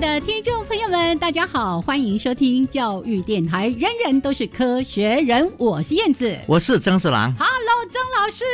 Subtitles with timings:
[0.00, 8.44] 的听众朋友们，大家好，欢迎收听教育电台，人人都是科学人，我是燕子，我是曾四郎，Hello，曾老师，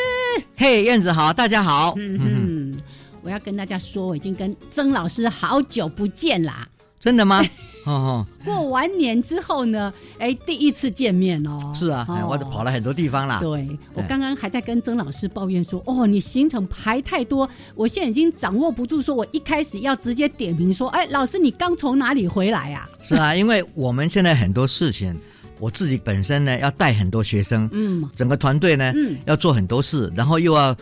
[0.57, 2.83] 嘿，燕子好，大家好，嗯嗯，
[3.23, 6.67] 我要跟大家说，我已经跟曾老师好久不见啦，
[6.99, 7.41] 真的吗？
[7.87, 11.73] 哦，过完年之后呢，哎，第一次见面哦。
[11.73, 13.39] 是啊，我都跑了很多地方啦。
[13.41, 22.89] 对，我刚刚还在跟曾老师抱怨说，哦，你行程排太多，我现在已经掌握不住，说我一开始要直接点名说，哎，老师你刚从哪里回来呀？
[23.03, 25.17] 是啊，因为我们现在很多事情，
[25.61, 30.77] 我自己本身呢要带很多学生，嗯，整个团队呢，嗯，要做很多事，然后又要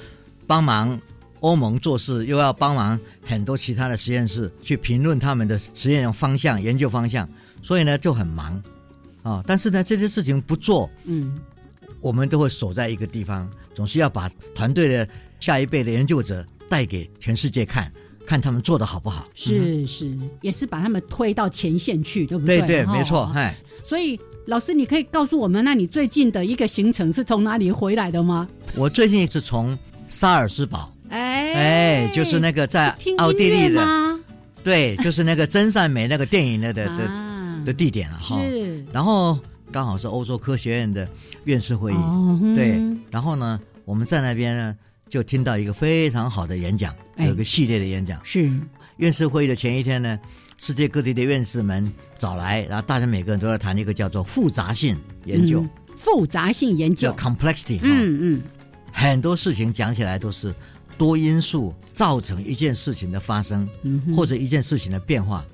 [0.47, 0.99] 帮忙。
[1.45, 7.29] 欧盟做事又要帮忙很多其他的实验室去评论他们的实验方向、研究方向，
[7.63, 8.63] 所以呢就很忙
[9.23, 9.45] 啊。
[9.47, 11.39] 但是呢这些事情不做，嗯，
[12.01, 15.07] 我们都会守在一个地方，总是要把团队的
[15.39, 17.93] 下一辈的研究者带给全世界看，
[18.25, 19.29] 看他们做的好不好。
[19.35, 22.61] 是是，也是把他们推到前线去，对不对？
[22.61, 23.31] 对对，没错。
[23.35, 23.55] 哎，
[23.85, 28.49] 所以老师，你可以告诉我们，那你最近的一个行程是从哪里回来的吗？
[28.75, 29.79] 我最近是从
[30.09, 30.91] 萨尔斯堡。
[31.15, 34.19] 哎，就是那个在奥地利的，
[34.65, 38.41] 对，就是那个真善美那个电影的的的的地点了哈。
[38.93, 39.39] 然后
[39.71, 41.09] 刚好是欧洲科学院的
[41.45, 42.83] 院士会议，对。
[43.13, 44.77] 然后呢，我们在那边呢，
[45.09, 48.21] 就听到一个非常好的演讲，有一个系列的演讲。
[48.25, 48.51] 是
[48.97, 50.19] 院士会议的前一天呢，
[50.59, 51.89] 世界各地的院士们
[52.19, 54.97] 找来，然后大家每个人都在谈一个叫做复杂性
[55.27, 55.65] 研究。
[55.97, 57.79] 复杂性研究，complexity。
[57.83, 58.43] 嗯嗯，
[58.91, 60.53] 很多事情讲起来都是。
[60.97, 63.69] 多因素造成一件事情的发生，
[64.15, 65.45] 或者一件事情的变化，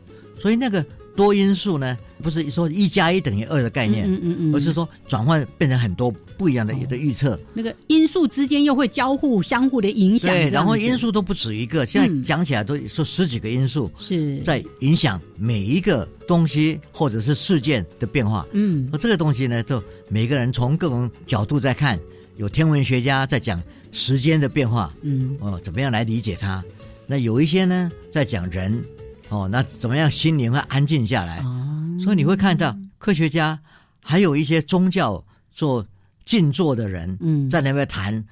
[0.40, 0.84] 所以那个
[1.16, 4.08] 多因素呢，不是说一加一等于二的概念，
[4.54, 7.38] 而是说转换变成很多不一样的的预测。
[7.52, 18.46] 那个因素之间又会交互相互的影响，对，然后因素都不止一个，现在讲起来都说十几个因素是在影响每一个东西或者是事件的变化。
[18.52, 21.98] 嗯，那这个东西呢，就每个人从各种角度在看，
[22.36, 23.60] 有天文学家在讲。
[23.92, 26.62] 时间的变化，嗯，哦，怎么样来理解它？
[27.06, 28.84] 那有一些呢，在讲人，
[29.28, 31.38] 哦，那怎么样心灵会安静下来？
[31.40, 31.66] 哦
[32.02, 33.60] 所以你会看到科学家，
[34.02, 35.86] 还有一些宗教做
[36.24, 38.24] 静坐的人，嗯，在那边谈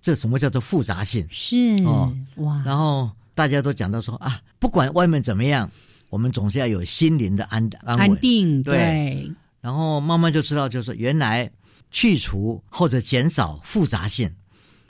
[0.00, 1.26] 这什么叫做复杂性？
[1.28, 2.62] 是哦，哇！
[2.64, 5.68] 然后大家都讲到说啊，不管外面怎么样，
[6.10, 9.28] 我们总是要有心灵的安安安定，对。
[9.60, 11.50] 然后慢慢就知道，就是原来
[11.90, 14.30] 去除或者减少复杂性。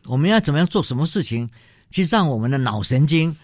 [0.06, 1.48] 我们要怎么样做什么事情，
[1.90, 3.36] 去让我们的脑神经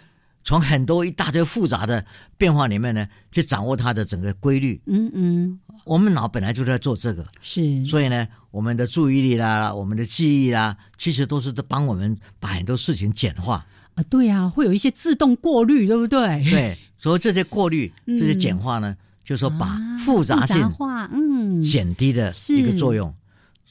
[0.44, 2.04] 从很多一大堆复杂的
[2.36, 4.80] 变化里面呢，去掌握它的整个规律。
[4.86, 7.84] 嗯嗯，我们脑本来就在做这个，是。
[7.86, 13.64] 所以呢，我们的注意力啦，我们的记忆啦，其实都是在帮我们把很多事情简化。
[13.94, 16.42] 啊，对呀，会有一些自动过滤，对不对？
[16.50, 23.14] 对，所以这些过滤、这些简化呢，就是说把复杂性化，嗯，减低的一个作用。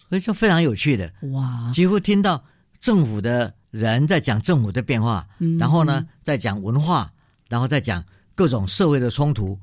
[0.07, 2.43] 所以说非常有趣的，哇，几乎听到。
[2.79, 5.27] 政府的人在讲政府的变化，
[5.59, 7.11] 然后呢，在讲文化，
[7.49, 8.03] 然后再讲
[8.35, 9.59] 各种社会的冲突，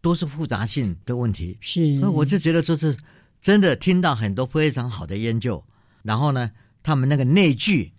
[0.00, 1.56] 都是复杂性的问题。
[1.60, 2.96] 是，所以我就觉得这是
[3.40, 5.62] 真的听到很多非常好的研究，
[6.02, 6.50] 然后呢，
[6.82, 7.92] 他们那个内聚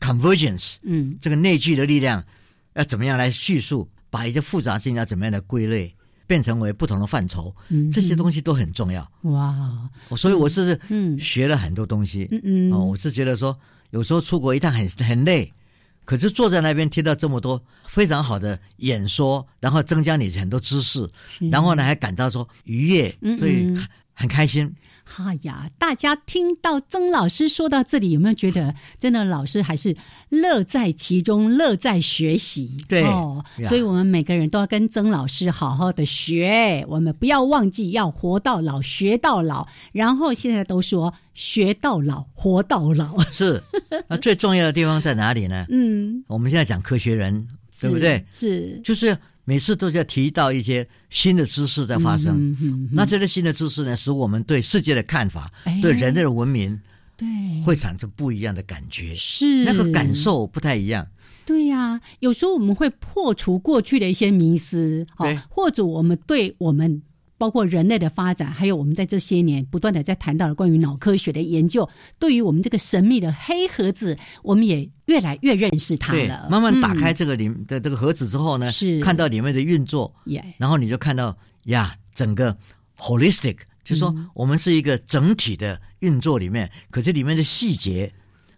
[0.00, 2.24] ，convergence，嗯，这个内聚的力量
[2.74, 5.94] 要怎么样来叙述，把一些复杂性要怎么样的归类，
[6.28, 9.10] 变成为不同的范畴，嗯这些东西都很重要。
[9.22, 11.18] 哇，所以我是嗯。
[11.18, 12.28] 学了很多东西。
[12.30, 12.40] 嗯。
[12.44, 13.58] 嗯哦，我是觉得说，
[13.90, 15.52] 有时候出国一趟很很累，
[16.04, 21.08] 可是坐在那边听到这么多非常好的演说，然后增加你很多知识，
[21.50, 24.74] 然后呢还感到说愉悦，嗯所以嗯很开心。
[25.04, 29.96] 哈呀，大家听到曾老师说到这里，有没有觉得真的老师还是
[30.28, 32.76] 乐在其中，乐在学习？
[32.86, 39.66] 对哦，所以我们每个人都要跟曾老师好好的学，我们不要忘记要活到老，学到老。
[39.92, 43.18] 然后现在都说学到老，活到老。
[43.30, 43.62] 是，
[44.08, 45.64] 那最重要的地方在哪里呢？
[45.72, 47.48] 嗯，我们现在讲科学人，
[47.80, 48.22] 对不对？
[48.30, 49.16] 是就是
[49.48, 52.36] 每次都是要提到一些新的知识在发生。
[52.36, 56.78] 嗯嗯嗯那这些新的知识呢，使我们对世界的看法、哎对人类的文明
[57.16, 57.26] 对，
[57.64, 60.14] 会产生不一样的感觉，是那个感。
[60.14, 61.06] 受不太一样。
[61.46, 67.00] 对呀、有时候我们会破除过去的一些迷思，哦或者我们对我们
[67.38, 71.88] 包括人类的发展，还有我们在这些年不断的在谈到的关于脑科学的研究，
[72.18, 80.12] 对于我们这个神秘的黑盒子，我们也越来越认识它对了。，慢慢打嗯开这个里的这个盒子之后呢，是看到里面的运作，
[80.58, 82.58] 然后你就看到呀，整个
[82.98, 84.28] holistic，就是说嗯。
[84.34, 88.12] 我们是一个整体的运作里面，可是里面的细节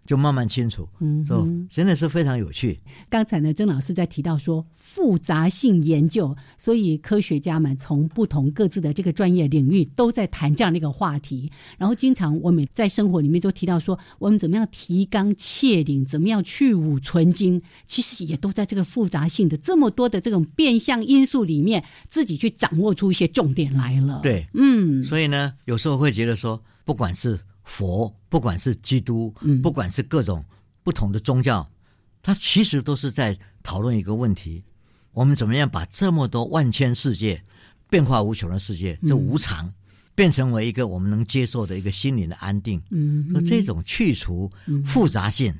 [0.05, 2.79] 就慢慢清楚，嗯 so, 真的是非常有趣。
[3.09, 11.51] 刚才呢，曾老师在提到说复杂性研究，所以科学家们从不同各自的这个专业领域都在谈这样的一个话题。
[11.77, 27.39] 然后经常我们在生活里面就提到说，我们怎么样提纲挈领，怎么样去芜存精，其实也都在这个复杂性的这么多的这种变相因素里面，自己去掌握出一些重点来了。，对，嗯，所以呢，有时候会觉得说，不管是
[27.71, 30.43] 佛，不管是基督，嗯不管是各种
[30.83, 31.65] 不同的宗教，
[32.21, 34.61] 它其实都是在讨论一个问题：
[35.13, 37.41] 我们怎么样把这么多万千世界、
[37.89, 39.73] 变化无穷的世界，这嗯无常，
[40.13, 42.81] 变成为一个我们能接受的一个心灵的安定。
[42.89, 45.55] 嗯那这种去除嗯复杂性，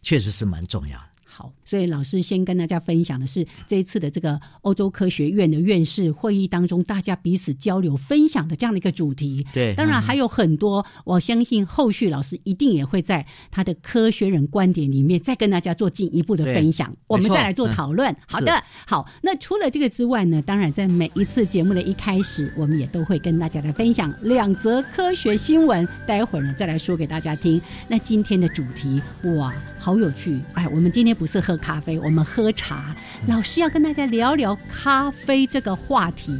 [0.00, 1.08] 确实是蛮重要的。
[1.36, 9.44] 好，所以老师先跟大家分享的是这一次的这个欧洲科学院的院士会议当中，大家彼此交流分享的这样的一个主题。
[9.52, 18.14] 对嗯当然还有很多，我相信后续老师一定也会在他的科学人观点里面再跟大家做进一步的分享，我们再来做嗯讨论。
[18.28, 18.52] 好的，
[18.86, 27.60] 好，那除了这个之外呢，当然在每一次节目的一开始，我们也都会跟大家来分享两则科学新闻，待会儿呢再来说给大家听。
[27.88, 29.02] 那今天的主题
[29.36, 29.52] 哇，
[29.84, 30.40] 好有趣！
[30.54, 32.96] 哎，我们今天不是喝咖啡，我们喝茶。
[33.26, 36.34] 老师要跟大家聊聊咖啡这个话题。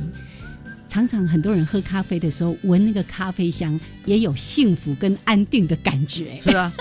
[0.88, 6.41] 常常很多人喝咖啡的时候，闻那个咖啡香，也有幸福跟安定的感觉。
[6.41, 6.73] 是啊，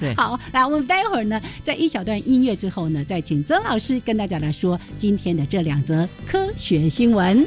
[0.00, 7.46] 对， 好，来，我们待会儿呢，在一小段音乐之后呢，再请曾老师跟大家来说今天的这两则科学新闻。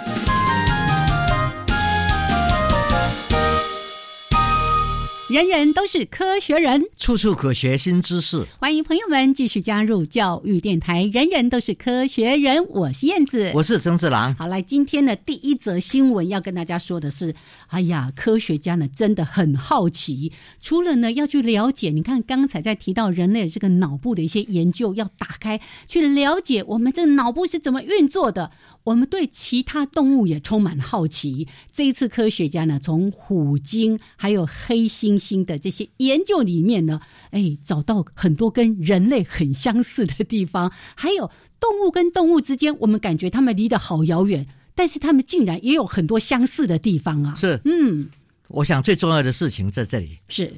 [5.31, 8.45] 人人都是科学人，处处可学新知识。
[8.59, 11.05] 欢迎朋友们继续加入教育电台。
[11.05, 14.35] 人人都是科学人，我是燕子，我是曾志郎。
[14.35, 17.33] 好，来今天的第一则新闻要跟大家说的是，
[17.67, 28.51] 哎呀，科学家呢真的很好奇，除了呢要去了解，你看刚才在提到人类这个脑部的一些研究，要打开去了解我们这个脑部是怎么运作的。
[28.83, 31.47] 我们对其他动物也充满好奇。
[31.71, 40.71] 这一次科学家呢，从虎鲸还有黑猩猩的这些研究里面呢，哎，找到很多跟人类很相似的地方。
[40.95, 47.35] 还有动物跟动物之间，我们感觉它们离得好遥远，但是它们竟然也有很多相似的地方啊！
[47.35, 48.09] 是，嗯，
[48.47, 50.53] 我想最重要的事情在这里是，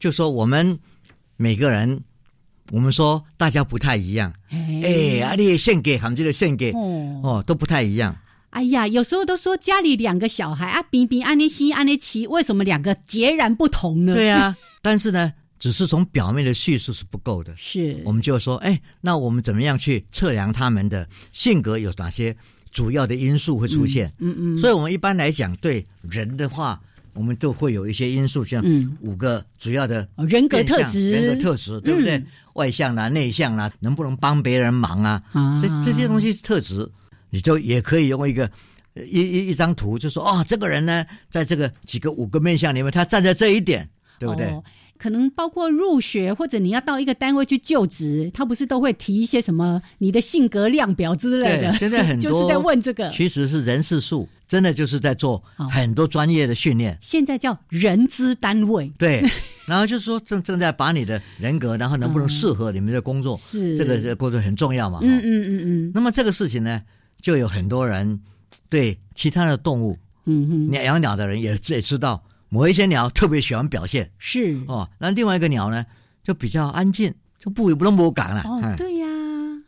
[0.00, 0.78] 就说我们
[1.36, 2.02] 每个人。
[2.70, 8.16] 我们说大家不太一样，哎，阿里献给他们这个献给哦，都不太一样。
[8.50, 14.14] 哎呀，有时候都说家里两个小孩啊，比比安尼西安尼奇，为什么两个截然不同呢？
[14.14, 17.54] 对啊， 但是呢，只是从表面的叙述是不够的。
[17.56, 22.36] 是，我们就说，哎，那我们怎么样去测量他们的性格有哪些
[22.70, 24.12] 主要的因素会出现？
[24.18, 24.58] 嗯嗯。
[24.58, 26.80] 所以我们一般来讲，对人的话。
[27.18, 28.64] 我们都会有一些因素，像
[29.00, 32.22] 五个主要的人格特质，人格特质，对不对？
[32.54, 35.22] 外向啦，内向啦，能不能帮别人忙啊？
[35.60, 36.88] 这这些东西特质，
[37.30, 38.48] 你就也可以用一个
[38.94, 44.48] 一一一张图，就说哦，这个人呢，在这个几个五个面相里面，他站在这一点，对不对？
[44.96, 51.72] 可能包括入学或者你要到一个单位去就职，他不是都会提一些什么你的性格量表之类的？
[51.74, 56.98] 现在很多 就是在问这个，其实是人事数，真的就是在做很多专业的训练。
[57.02, 59.22] 现在叫人资单位，对，
[59.66, 65.00] 然后就是说正正在把你的人格，然后能不能适合你们的工作，是这个这个工作很重要嘛？
[65.02, 65.92] 嗯嗯嗯嗯。
[65.94, 66.82] 那么这个事情呢，
[67.20, 68.20] 就有很多人
[68.70, 72.24] 对其他的动物，嗯哼，鸟养鸟的人也也知道。
[72.50, 74.88] 某一些鸟特别喜欢表现，是哦。
[74.98, 75.84] 那另外一个鸟呢，
[76.24, 78.40] 就比较安静，就不不那么敢了。
[78.40, 79.06] 哦，对呀，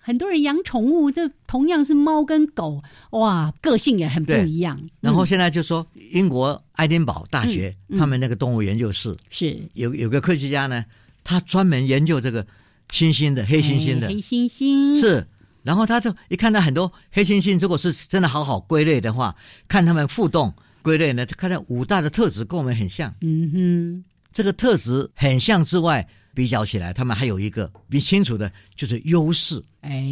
[0.00, 4.80] 很多人养宠物，这同样是猫跟狗，哇，个性也很不一样。
[5.00, 10.84] 然后现在就说，英国爱丁堡大学他们那个动物研究室是有有个科学家呢，
[11.22, 12.44] 他专门研究这个
[12.90, 15.26] 猩猩的黑猩猩的黑猩猩是。
[15.62, 19.36] 然后他就一看到很多黑猩猩，如果是真的好好归类的话，
[19.68, 20.54] 看他们互动。
[20.82, 23.14] 归类呢，就看到五大的特质跟我们很像。
[23.20, 29.62] 嗯哼，这个特质很像之外，比较起来，他们还有一个比清楚的，就是优势。
[29.80, 30.04] 哎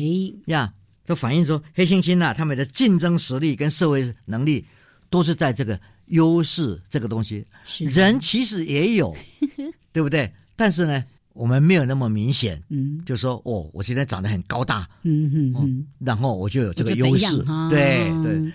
[0.46, 0.72] 呀，
[1.06, 4.64] 都反映出黑猩猩啊，他们的竞争实力跟社会能力，
[5.10, 7.44] 都是在这个优势这个东西。
[7.78, 9.16] 人其实也有，
[9.92, 10.32] 对不对？
[10.56, 12.62] 但是呢，我们没有那么明显。
[12.68, 14.88] 嗯，就说哦，我现在长得很高大。
[15.02, 17.44] 嗯哼，然后我就有这个优势。
[17.70, 18.52] 对对。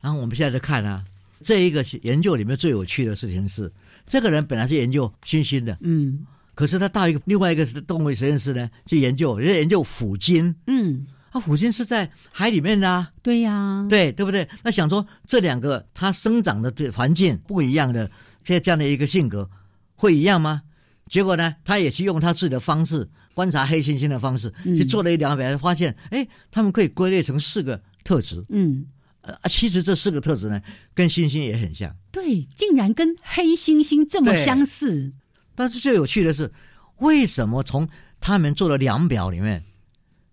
[0.00, 1.04] 然后我们现在在看啊。
[1.42, 3.70] 这一个研究里面最有趣的事情是，
[4.06, 6.24] 这个人本来是研究猩猩的，嗯，
[6.56, 14.48] 可是他到一个另外一个动物实验室呢，去研究，人家研究虎鲸，嗯，啊，虎鲸是在海里面的，对呀，对对不对？
[14.64, 18.10] 那想说这两个它生长的环境不一样的，
[18.42, 19.48] 这这样的一个性格
[19.94, 20.62] 会一样吗？
[21.10, 28.86] 结果呢，他也去用他自己的方式观察黑猩猩的方式去做了一两百，发现，哎，他们可以归类成四个特质，嗯。
[29.20, 30.62] 啊，其实这四个特质呢，
[30.94, 31.92] 跟猩猩也很像。
[32.12, 35.12] 对，竟然跟黑猩猩这么相似。
[35.56, 36.52] 但是最有趣的是，
[36.98, 37.88] 为什么从
[38.20, 39.64] 他们做的量表里面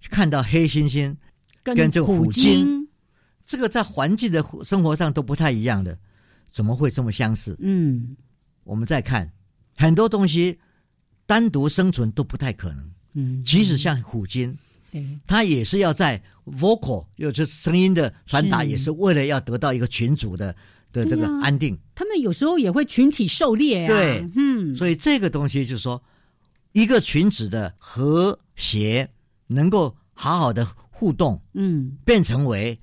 [0.09, 1.15] 看到黑猩猩
[1.63, 2.87] 跟这个虎鲸，
[3.45, 5.97] 这个在环境的生活上都不太一样的，
[6.51, 7.57] 怎么会这么相似？
[7.59, 8.15] 嗯，
[8.63, 9.31] 我们再看
[9.75, 10.59] 很多东西
[11.25, 12.91] 单独生存都不太可能。
[13.13, 14.55] 嗯，即使像虎鲸。
[15.25, 20.55] 它也是要在 vocal，就是声音的传达，也是为了要得到一个群组的
[20.93, 21.77] 的这个安定。
[21.93, 23.87] 他们有时候也会群体狩猎啊。
[23.87, 26.01] 对，嗯，所以这个东西就是说，
[26.71, 29.09] 一个群体的和谐，
[29.47, 32.79] 能够好好的互动，嗯，变成为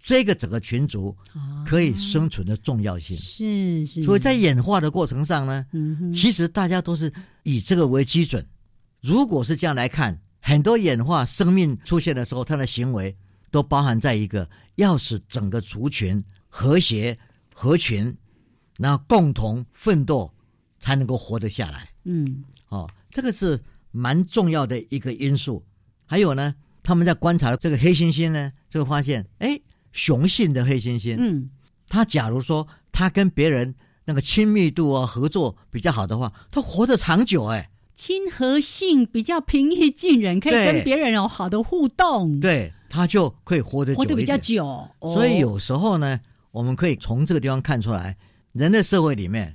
[0.00, 1.16] 这个整个群族
[1.64, 3.16] 可以生存的重要性。
[3.16, 4.02] 是是。
[4.02, 7.12] 所以在演化的过程上呢，嗯，其实大家都是
[7.44, 8.44] 以这个为基准。
[9.00, 10.18] 如果是这样来看。
[10.42, 13.14] 很多演化生命出现的时候，它的行为
[13.50, 17.16] 都包含在一个要使整个族群和谐
[17.60, 18.16] 合群，
[18.78, 20.32] 然后共同奋斗，
[20.78, 21.90] 才能够活得下来。
[22.04, 25.62] 嗯，哦，这个是蛮重要的一个因素。
[26.06, 29.60] 还有呢，他们在观察这个黑猩猩呢，就会发现，哎，
[29.92, 31.50] 雄性的黑猩猩，嗯，
[31.86, 33.74] 它假如说它跟别人
[34.06, 37.70] 那个亲密度啊合作比较好的话，它活得长久，哎。
[37.94, 44.88] 亲和性比较平易近人，可以跟别人有好的互动，对，他就可以活得活得比较久。
[45.02, 46.18] 所以有时候呢，
[46.50, 48.16] 我们可以从这个地方看出来，
[48.52, 49.54] 人的社会里面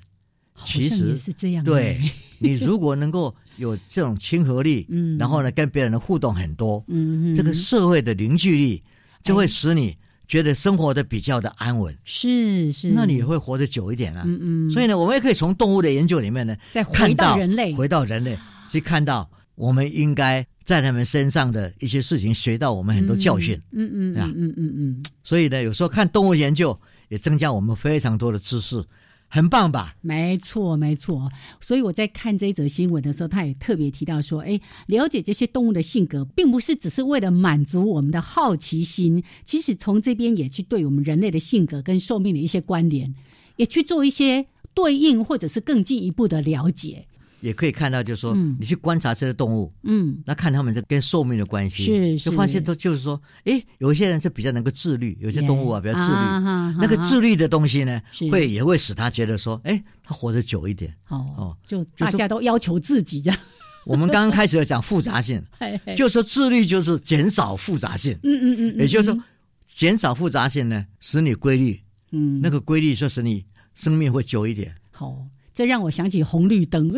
[0.57, 1.63] 其实是这样。
[1.63, 1.99] 对
[2.39, 8.83] 你如果能够有这种亲和力， 嗯，然后呢跟别人的互动很多，嗯，这个社会的凝聚力
[9.23, 9.97] 就会使你。
[10.27, 14.23] 觉得生活的比较的安稳，是是，那你也会活得久一点啊。
[14.25, 14.71] 嗯嗯。
[14.71, 18.35] 所以呢，我们也可以从动物的研究里面呢，再回到人类，回到人类，
[18.71, 23.59] 去看到我们应该在他们身上的一些事情，学到我们很多教训。
[23.71, 25.03] 嗯嗯嗯嗯嗯嗯。
[25.23, 28.85] 所以呢，有时候看动物研究也增加我们非常多的知识。
[29.27, 29.95] 很棒吧？
[30.01, 31.29] 没错，没错。
[31.59, 43.13] 所以我在看这一则新闻的时候，他也特别提到说：“哎，了解这些动物的性格，并不是只是为了满足我们的好奇心，其实从这边也去对我们人类的性格跟寿命的一些关联，
[43.57, 47.07] 也去做一些对应，或者是更进一步的了解。”
[47.45, 60.91] 也可以看到，就是说，你去观察这些动物，嗯，那看他们这跟寿命的关系，是就发现都就是说，哎，有一些人是比较能够自律，有些动物啊比较自律，那个自律的东西呢，会也会使他觉得说，哎，他活得久一点。
[61.07, 63.39] 哦，就大家都要求自己这样。
[63.85, 65.39] 我们刚刚开始讲复杂性，
[65.95, 69.23] 就是说自律就是减少复杂性，嗯嗯嗯，也就是说，
[69.67, 71.79] 减少复杂性呢，使你规律，
[72.11, 74.73] 嗯，那个规律就使你生命会久一点。
[74.89, 75.23] 好，
[75.53, 76.91] 这让我想起红绿灯。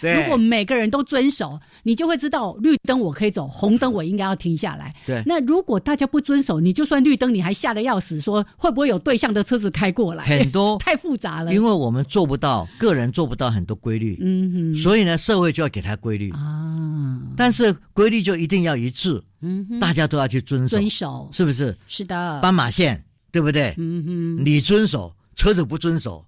[0.00, 4.92] 如果每个人都遵守，你就会知道绿灯我可以走，红灯我应该要停下来。
[5.06, 10.24] 对，那如果大家不遵守，你就算绿灯，你还吓得要死，说会不会有对向的车子开过来？
[10.24, 14.18] 很多 太复杂了，因为我们做不到，个人做不到很多规律。
[14.20, 17.20] 嗯哼，所以呢，社会就要给他规律啊。
[17.36, 21.76] 但是规律就一定要一致，嗯哼，大家都要去遵守，遵守是不是？
[21.88, 23.74] 是的，斑马线对不对？
[23.78, 24.04] 嗯
[24.38, 26.24] 哼，你遵守，车子不遵守。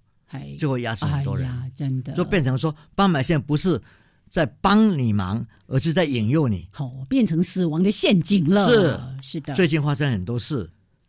[0.58, 3.80] 就会压死很多人，真的就变成说，斑马线不是
[4.28, 8.68] 在帮你忙，而是在引诱你，好变成死亡的陷阱了。
[8.68, 10.68] 是是的，最近发生很多事，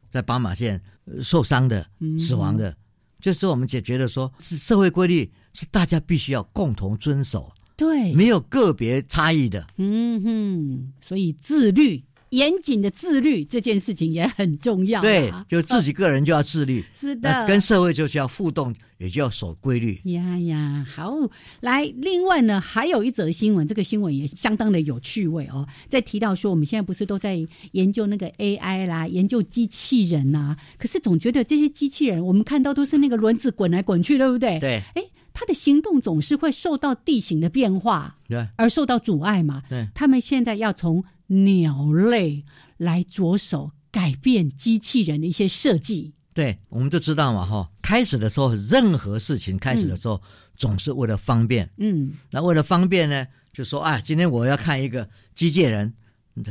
[0.10, 0.82] 在斑马线
[1.22, 1.86] 受伤的、
[2.20, 2.76] 死亡的，
[3.20, 9.66] 就是我们解决的说，是社会规律是大家必须要共同遵守，对，没有个别差异的。
[9.78, 12.04] 嗯哼，所以自律。
[12.30, 15.02] 严谨的自律这件事情也很重要。
[15.02, 16.84] 对，就自己个人就要自律。
[16.94, 20.00] 是的，跟社会就是要互动，也就要守规律。
[20.06, 21.16] 呀呀，好，
[21.62, 25.68] 来，另外呢，还有一则新闻，这个新闻也相当的有趣味哦。
[25.88, 30.56] 在提到说，我们现在不是都在研究那个 AI 啦，研究机器人呐？
[30.78, 34.60] 可是总觉得这些机器人，我们看到都是那个轮子滚来滚去，对不对？
[34.60, 34.82] 对。
[34.96, 35.04] 哎，
[35.40, 39.62] 它的行动总是会受到地形的变化，对，而受到阻碍嘛。
[39.70, 39.88] 对。
[39.94, 42.44] 他们现在要从鸟类
[42.78, 46.16] 来着手改变机器人的一些设计。
[46.34, 47.70] 对，我们就知道嘛，哈。
[47.84, 50.20] 开始的时候，任何事情开始的时候，
[50.56, 51.70] 总是为了方便。
[51.78, 52.14] 嗯。
[52.32, 55.94] 那为了方便呢，就说啊，今天我要看一个机械人的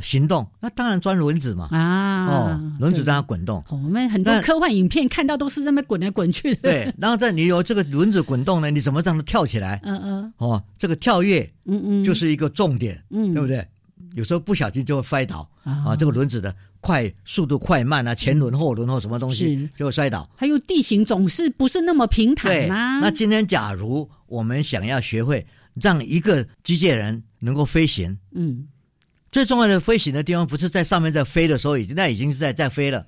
[0.03, 1.69] 行动，那当然钻轮子嘛。
[1.71, 2.27] 啊。
[2.27, 3.63] 哦，轮子让它滚动。
[3.71, 6.63] 我们很多科幻影片看到都是那么滚来滚去的。
[6.63, 6.95] 对。
[6.99, 9.81] 然后在你有这个轮子滚动呢，你怎么让它跳起来？
[9.85, 10.33] 嗯嗯。
[10.39, 13.67] 哦，这个跳跃，嗯嗯，就是一个重点，嗯，对不对？
[14.15, 15.95] 有时候不小心就会摔倒啊！
[15.95, 20.27] 这个轮子的快速度快慢啊，前轮后轮或什么东西就会摔倒。
[20.35, 22.99] 还有地形总是不是那么平坦啊。
[23.01, 28.67] 那今天假如我们想要学会让一个机械人能够飞行，嗯，
[29.37, 33.07] 最重要的飞行的地方不是在上面在飞的时候已经那已经是在在飞了，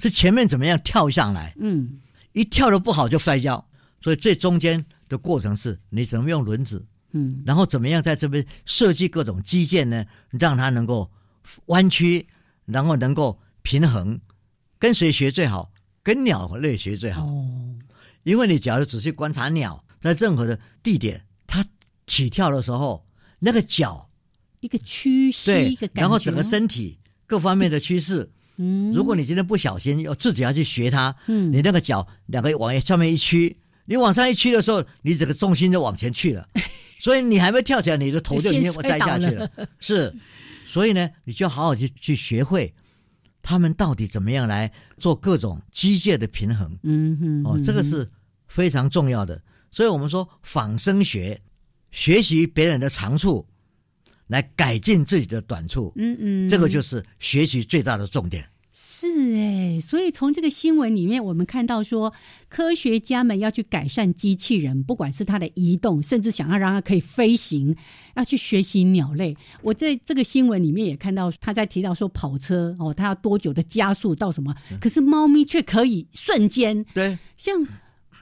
[0.00, 1.54] 是前面怎么样跳上来？
[1.60, 2.00] 嗯，
[2.32, 3.64] 一跳的不好就摔跤。
[4.00, 6.84] 所以最中间的过程是你怎么用轮子。
[7.12, 10.04] 嗯，然后怎么样在这边设计各种基建呢？
[10.30, 11.08] 让它能够
[11.66, 12.26] 弯曲，
[12.66, 14.20] 然后能够平衡。
[14.80, 15.70] 跟谁学最好？
[16.02, 17.24] 跟鸟类学最好。
[17.24, 17.48] 哦，
[18.24, 21.64] 因为你假如仔细观察鸟，在任何的地点，它
[22.04, 23.06] 起跳的时候，
[23.38, 24.07] 那个脚
[24.60, 28.30] 一个屈膝，一个然后整个身体各方面的趋势。
[28.56, 36.48] 嗯，如果你今天不小心要自己要去学它，嗯，你那个脚两个往上面一屈，你往上一屈的时候，你整个重心就往前去了。
[37.00, 39.48] 所以你还没跳起来，你的头就已经栽下去了。
[39.78, 40.12] 是，
[40.66, 42.74] 所以呢，你就要好好去去学会，
[43.40, 46.76] 他们到底怎么样来做各种机械的平衡。
[46.82, 48.08] 嗯哼，哦，这个是
[48.48, 49.40] 非常重要的。
[49.70, 51.40] 所以我们说仿生学，
[51.92, 53.46] 学习别人的长处，
[54.28, 55.92] 来改进自己的短处。
[55.96, 58.48] 嗯嗯，这个就是学习最大的重点。
[58.80, 62.12] 是哎，所以从这个新闻里面，我们看到说，
[62.48, 67.74] 科学家们要去改善机器人，不管是它的移动，甚至想要让它可以飞行，
[68.14, 69.36] 要去学习鸟类。
[69.62, 74.54] 我在这个新闻里面也看到，他在提到说，跑车哦，它要多久的加速到什么？
[74.80, 77.56] 可是猫咪却可以瞬间对，像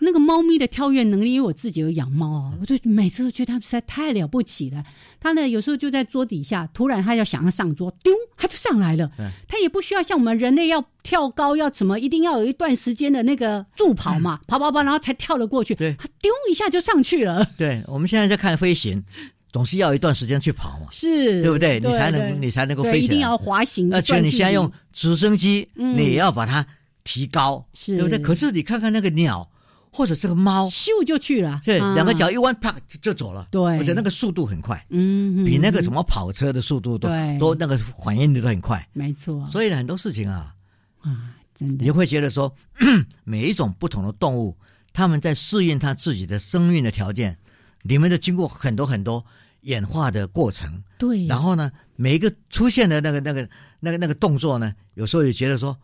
[0.00, 4.84] 那个猫咪的跳跃能力，因为我自己有养猫啊，我就每次都觉得它们实在太了不起了。
[5.18, 9.10] 它呢，有时候就在桌底下，突然它要想要上桌，丢，它就上来了。
[9.48, 15.74] 它也不需要像我们人类要跳高，要怎么一定要有一段时间的那个助跑嘛，跑跑跑，然后才跳得过去。
[15.74, 17.44] 对，它丢一下就上去了。
[17.56, 19.02] 对，我们现在在看飞行，
[19.50, 21.80] 总是要一段时间去跑嘛，是对不对？
[21.80, 23.04] 你才能你才能够飞起来。
[23.04, 23.92] 一定要滑行。
[23.94, 26.66] 而且你现在用直升机，你也要把它
[27.02, 28.18] 提高，对不对？
[28.18, 29.48] 可是你看看那个鸟。
[29.96, 33.48] 或者是个猫咻就去了，对，两个脚一弯，啪就走了。
[33.50, 37.08] 对，而且那个速度很快，嗯，比那个什么跑车的速度都
[37.40, 38.86] 都那个反应力都很快。
[38.92, 39.48] 没错。
[39.50, 40.54] 所以很多事情啊，
[41.00, 42.54] 啊，真的，你会觉得说，
[43.24, 44.54] 每一种不同的动物，
[44.92, 47.38] 它们在适应它自己的生命的条件，
[47.80, 49.24] 里面的经过很多很多
[49.62, 50.82] 演化的过程。
[50.98, 51.24] 对。
[51.24, 53.48] 然后呢，每一个出现的那个那个
[53.80, 55.74] 那个那个动作呢，有时候也觉得说。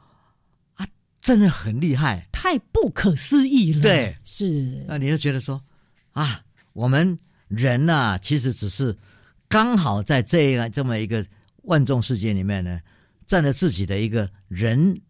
[1.22, 3.80] 真的很厉害，太不可思议了。
[3.80, 4.84] 对，是。
[4.88, 5.62] 那你就觉得说，
[6.10, 8.98] 啊，我们人呐，其实只是
[9.48, 11.24] 刚好在这样这么一个
[11.62, 12.80] 万众世界里面呢，
[13.26, 15.00] 站在自己的一个人，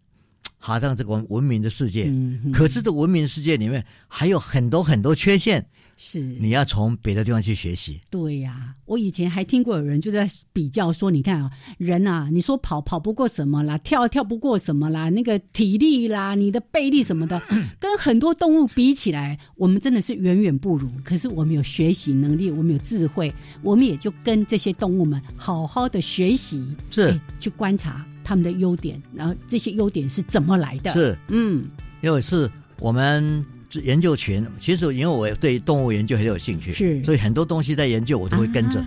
[0.59, 2.13] 好像这个文明的世界。
[2.53, 5.67] 可是这文明世界里面还有很多很多缺陷。
[5.97, 8.01] 是，你要从别的地方去学习。
[8.11, 17.41] 对呀，我以前还听过有人就在比较说，你看啊，人啊，你说跑跑不过什么啦，跳跳不过什么啦，那个体力啦，你的背力什么的，
[17.79, 20.89] 跟很多动物比起来，我们真的是远远不如。
[21.05, 30.93] 可是我们有学习能力，我们有智慧，我们也就跟这些动物们好好的学习，是去观察他们的优点，然后这些优点是怎么来的？
[30.93, 31.65] 是，嗯，
[32.03, 32.51] 因为是
[32.81, 33.45] 我们。
[33.81, 38.85] 研究群，其实因为我对动物研究很有兴趣，是，所以很多东西在研究我都会跟着。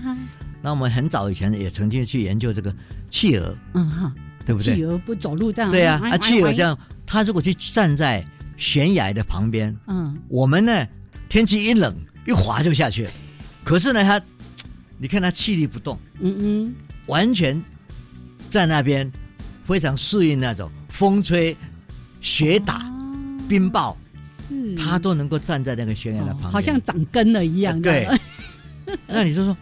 [0.61, 2.73] 那我们很早以前也曾经去研究这个
[3.11, 4.13] 企鹅，嗯哈，
[4.45, 4.75] 对不对？
[4.75, 5.69] 企鹅不走路这样？
[5.71, 8.25] 对啊，啊，企鹅这样，它如果去站在
[8.57, 10.87] 悬崖的旁边，嗯，我们呢，
[11.29, 11.95] 天气一冷，
[12.27, 13.11] 一滑就下去了。
[13.63, 14.19] 可是呢，它，
[14.97, 17.61] 你看它气力不动，嗯嗯，完全
[18.49, 19.11] 在那边
[19.65, 21.55] 非常适应那种风吹、
[22.21, 22.91] 雪打、
[23.47, 23.95] 冰暴。
[24.47, 27.81] 是，他都能够站在那个悬崖的旁边，好像长根了一样。
[27.81, 28.07] 对，
[29.07, 29.57] 那你就说，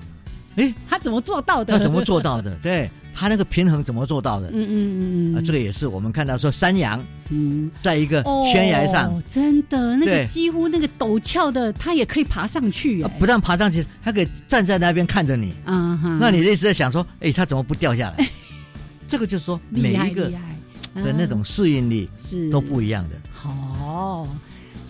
[0.56, 1.78] 哎，他怎么做到的？
[1.78, 2.56] 他怎么做到的？
[2.62, 4.48] 对他那个平衡怎么做到的？
[4.48, 13.04] 嗯嗯嗯嗯，啊，这个也是我们看到说山羊，嗯，在一个悬崖上，真的那个几乎那个陡峭的，他也可以爬上去。
[13.19, 15.54] 不但爬上去，他可以站在那边看着你。
[15.65, 18.28] 嗯哈，那你的意思在想说，哎，他怎么不掉下来？
[19.08, 20.32] 这个就是说，每一个
[20.96, 23.15] 的那种适应力是都不一样的。
[23.32, 24.28] 好。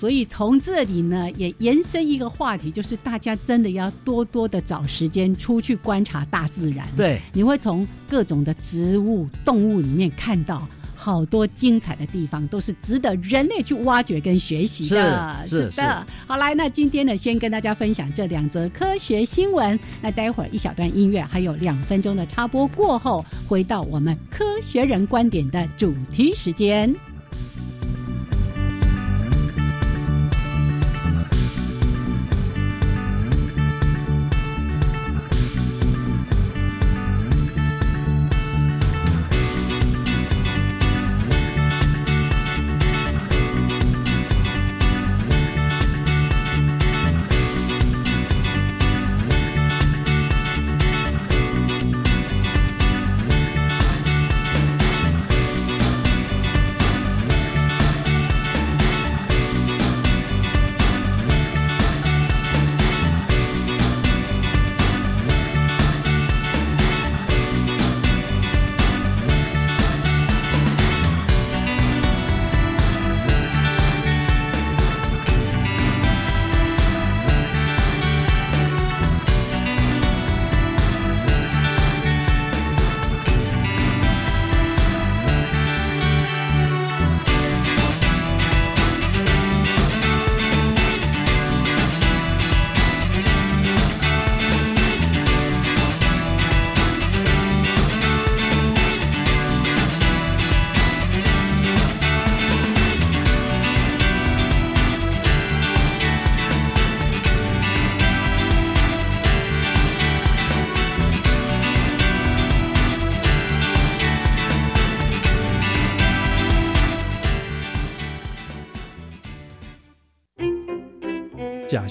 [0.04, 6.86] 所以从这里呢，也延伸一个话题，就是大家真的要多多的找时间出去观察大自然。
[6.98, 15.48] 对，你会从各种的植物、动物里面看到好多精彩的地方，都是值得人类去挖掘跟学习的。
[15.48, 19.80] 是的，好来，那今天呢，先跟大家分享这两则科学新闻。
[20.02, 26.94] 那待会儿一小段音乐，还有两分钟的插播过后，回到我们科学人观点的主题时间。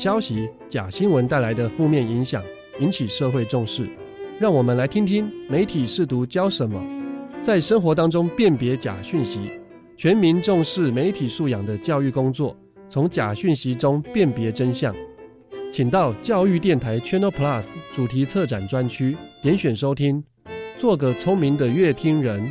[0.03, 2.43] 消息、假新闻带来的负面影响
[2.81, 3.89] 引起社会重视，
[4.37, 6.85] 让我们来听听媒体试图教什么，
[7.41, 9.39] 在生活当中辨别假讯息，
[9.97, 12.57] 全民重视媒体素养的教育工作。
[12.89, 14.93] 从假讯息中辨别真相。
[15.71, 20.25] 请到教育电台 Channel Plus 主题策展专区点选收听，
[20.77, 22.51] 做个聪明的乐听人。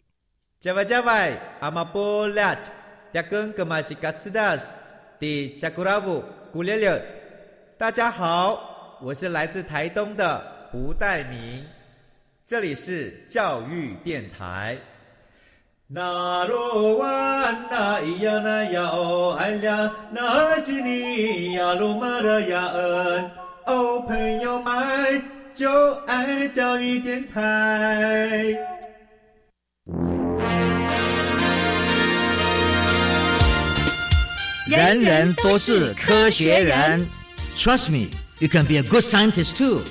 [0.61, 2.55] 加外加外，阿玛波拉，
[3.11, 4.75] 扎根格玛西卡斯达斯，
[5.19, 7.03] 迪加古拉布古列列。
[7.79, 10.39] 大家好，我是来自台东的
[10.71, 11.65] 胡代明，
[12.45, 14.77] 这里是教育电台。
[15.87, 17.07] 那罗哇
[17.71, 23.31] 那咿呀那呀哦哎呀，那是你呀鲁玛的呀恩
[23.65, 25.23] 哦，朋友们
[25.55, 28.55] 就爱教育电台。
[34.71, 37.05] 人人都是科学人
[37.57, 38.07] ，Trust me,
[38.39, 39.81] you can be a good scientist too。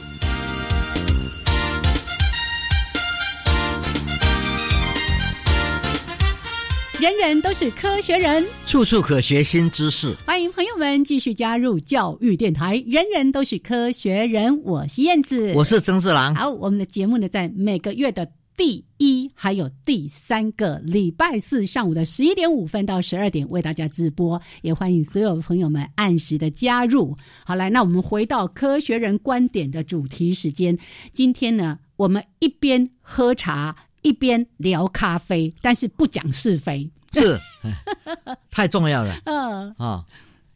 [6.99, 10.17] 人人都是科学人，处处可学新知识。
[10.25, 12.83] 欢迎朋友们继续加入教育电台。
[12.87, 16.35] 人人都是科学人，我是燕子，我是曾志郎。
[16.35, 18.27] 好，我们的节目呢，在每个月的。
[18.61, 27.17] 第一，还有第三个礼拜四上午的十一点五分到十二点为大家直播，也欢迎所有朋友们按时的加入。
[27.47, 30.79] 好，来，那我们回到科学人观点的主题时间。
[31.11, 37.41] 今天呢，我们一边喝茶一边聊咖啡，但是不讲是非，是
[38.53, 39.23] 太重要了。
[39.25, 40.05] 嗯啊，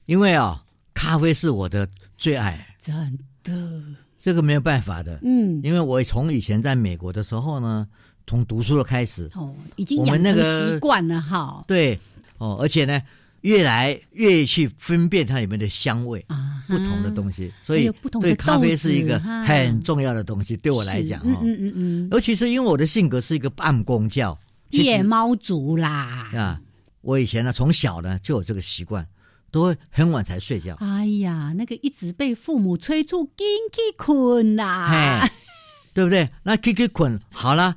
[0.05, 0.63] 因为啊，
[0.93, 1.89] 咖啡是我的
[2.19, 3.83] 最爱，真的。
[4.25, 7.87] 这个没有办法的，嗯，因为我从以前在美国的时候呢，
[8.27, 11.63] 从读书的开始，哦，已经养成习惯了哈。
[11.69, 12.01] 对，
[12.39, 13.03] 哦，而且呢，
[13.43, 20.57] 越来越去分辨它里面的香味啊，不同的东西，所以对咖啡是一个很重要的东西。
[20.57, 24.39] 对我来讲，哈，嗯嗯嗯，尤其是因为我的性格是一个半公教
[24.71, 26.59] 夜猫族啦，啊，
[27.03, 29.07] 我以前呢从小呢就有这个习惯。
[29.55, 30.75] 都会很晚才睡觉。
[30.81, 35.25] 哎呀，那个一直被父母催促进去困呐，
[35.95, 36.29] 对不对？
[36.43, 37.77] 那进去困好了，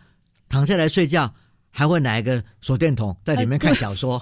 [0.49, 1.35] 躺下来睡觉，
[1.69, 4.19] 还会拿一个手电筒在里面看小说，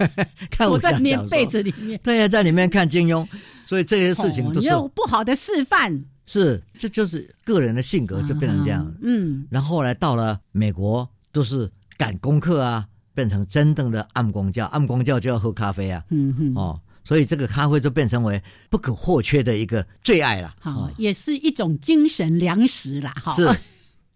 [0.50, 2.00] 看我在棉被子里面。
[2.02, 3.28] 对呀，在里面看金庸，
[3.66, 6.06] 所以这些事情都是不好的示范。
[6.24, 8.90] 是，这就是个人的性格就变成这样。
[9.02, 12.86] 嗯，然后来到了美国，都是赶功课啊。
[13.18, 23.50] 变成真正的暗光教，暗光教就要喝咖啡啊，嗯哼，哦，所以这个咖啡就变成为不可或缺的一个最爱了，好，也是一种精神粮食啦，哈，是。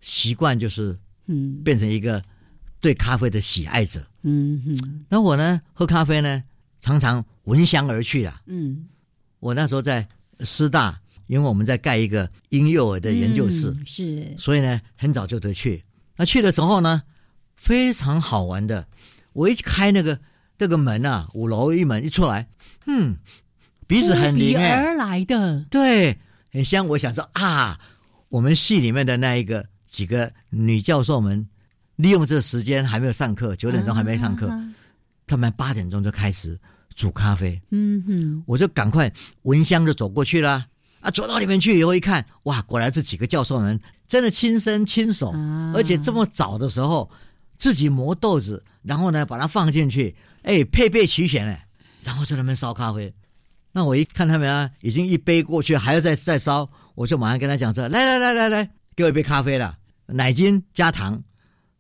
[0.00, 2.22] 习惯就是，嗯，变成一个
[2.80, 6.40] 对咖啡的喜爱者，嗯哼，那我呢，喝咖啡呢，
[6.80, 8.86] 常常闻香而去啊，嗯，
[9.40, 10.06] 我那时候在
[10.44, 15.82] 师大，因为我们在盖一个婴幼儿的研究室，是，所以呢，很早就得去，
[16.16, 17.02] 那去的时候呢。
[17.62, 18.84] 非常好玩的，
[19.32, 20.18] 我一开那个
[20.58, 22.48] 那个门啊，五楼一门一出来，
[22.86, 23.16] 嗯，
[23.86, 26.18] 鼻子很灵而来的，对，
[26.52, 26.88] 很香。
[26.88, 27.78] 我想说啊，
[28.30, 31.46] 我们系里面的那一个几个女教授们，
[31.94, 34.52] 利用这时间还没有上课，九点钟还没上课，
[35.28, 36.58] 他们八点钟就开始
[36.96, 37.62] 煮咖啡。
[37.70, 40.66] 嗯哼，我就赶快闻香就走过去了。
[41.00, 45.32] 啊，走到里面去以后一看，哇，果然这几个教授们真的亲身亲手，
[45.72, 47.08] 而且这么早的时候。
[47.62, 51.56] 自己磨豆子，然后呢，把它放进去，哎，配备齐全了，
[52.02, 53.14] 然后在那边烧咖啡。
[53.70, 61.22] 那我一看他们啊，已经一杯过去，还要再再烧，我就马上跟他讲说：“来来来来来，给我一杯咖啡了，奶精加糖。”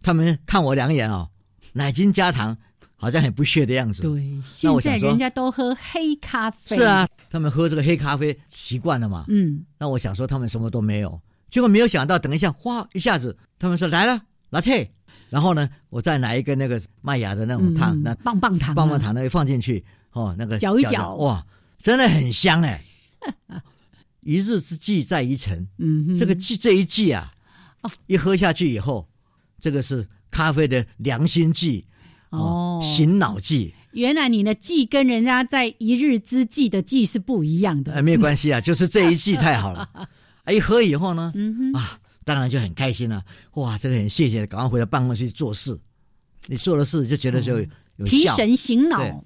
[0.02, 1.28] 他们看我两眼哦，
[1.72, 2.56] 奶精加糖，
[2.94, 4.02] 好像很不屑的样子。
[4.02, 6.76] 对，现在人家都喝黑咖啡。
[6.76, 9.24] 是啊，他们喝这个黑咖啡习惯了嘛。
[9.26, 9.66] 嗯。
[9.80, 14.92] 那我想说他们什么都没有，结果没有想到，等一下，哗，一下子他们说来了，老铁。
[15.32, 21.42] 然后呢，我再拿一个那个麦芽的那种糖，那棒棒糖，棒棒糖那个放进去，哦，那个搅一搅，哇，
[21.80, 22.84] 真的很香哎！
[24.20, 27.32] 一日之计在于晨，嗯，这个剂这一剂啊，
[28.08, 29.08] 一喝下去以后，
[29.58, 31.86] 这个是咖啡的良心剂
[32.28, 33.74] 哦，醒脑剂。
[33.92, 37.94] 原来你的剂跟人家在一日之计的剂是不一样的。
[37.94, 39.88] 哎，没有关系啊，就是这一剂太好了。
[40.52, 43.24] 一喝以后呢，嗯啊，当然就很开心了。
[43.54, 45.78] 哇，这个很谢谢，赶快回到办公室做事。
[46.46, 47.66] 你做了事就觉得就有
[48.04, 49.24] 提神醒脑。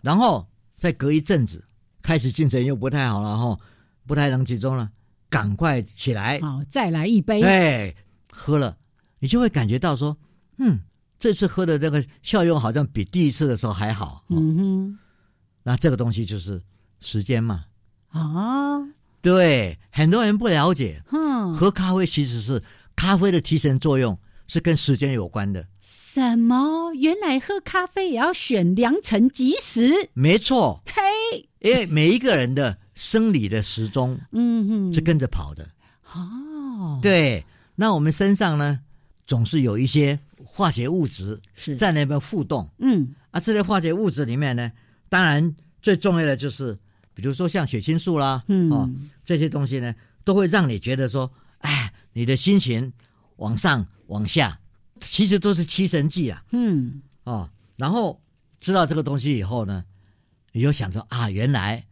[0.00, 1.64] 然后再隔一阵子，
[2.02, 3.58] 开始精神又不太好了哈。
[4.06, 4.90] 不太能集中了，
[5.30, 7.40] 赶快起来，好，再来一杯。
[7.40, 7.96] 对，
[8.30, 8.76] 喝了，
[9.18, 10.14] 你就会感觉到说，
[10.58, 10.78] 嗯，
[11.18, 14.22] 这次喝的这个效用好像比第一次的时候还好。
[14.28, 14.98] 嗯哼，
[15.62, 16.62] 那这个东西就是
[17.00, 17.64] 时间嘛。
[18.08, 18.78] 啊，
[19.24, 21.02] 对，很多人不了解。
[21.10, 22.62] 嗯，喝咖啡其实是
[22.94, 25.66] 咖啡的提神作用是跟时间有关的。
[25.80, 26.94] 什么？
[26.94, 30.10] 原来喝咖啡也要选良辰吉时？
[30.12, 30.80] 没错。
[30.86, 32.78] 嘿，因为每一个人的。
[32.96, 35.68] 生理的时钟，嗯哼，是跟着跑的。
[36.12, 38.78] 哦，对，那我们身上呢，
[39.26, 42.70] 总是有一些化学物质是在那边互动。
[42.78, 44.70] 嗯，啊，这些化学物质里面呢，
[45.08, 46.78] 当然最重要的就是，
[47.14, 48.90] 比如说像血清素啦，嗯，哦，
[49.24, 52.92] 这些东西呢，都会让你觉得说，哎，你的心情
[53.36, 54.58] 往上往下，
[55.00, 56.44] 其实都是提神剂啊。
[56.50, 58.20] 嗯，哦，然后
[58.60, 59.84] 知道这个东西以后呢，
[60.52, 61.84] 你就想说啊，原来。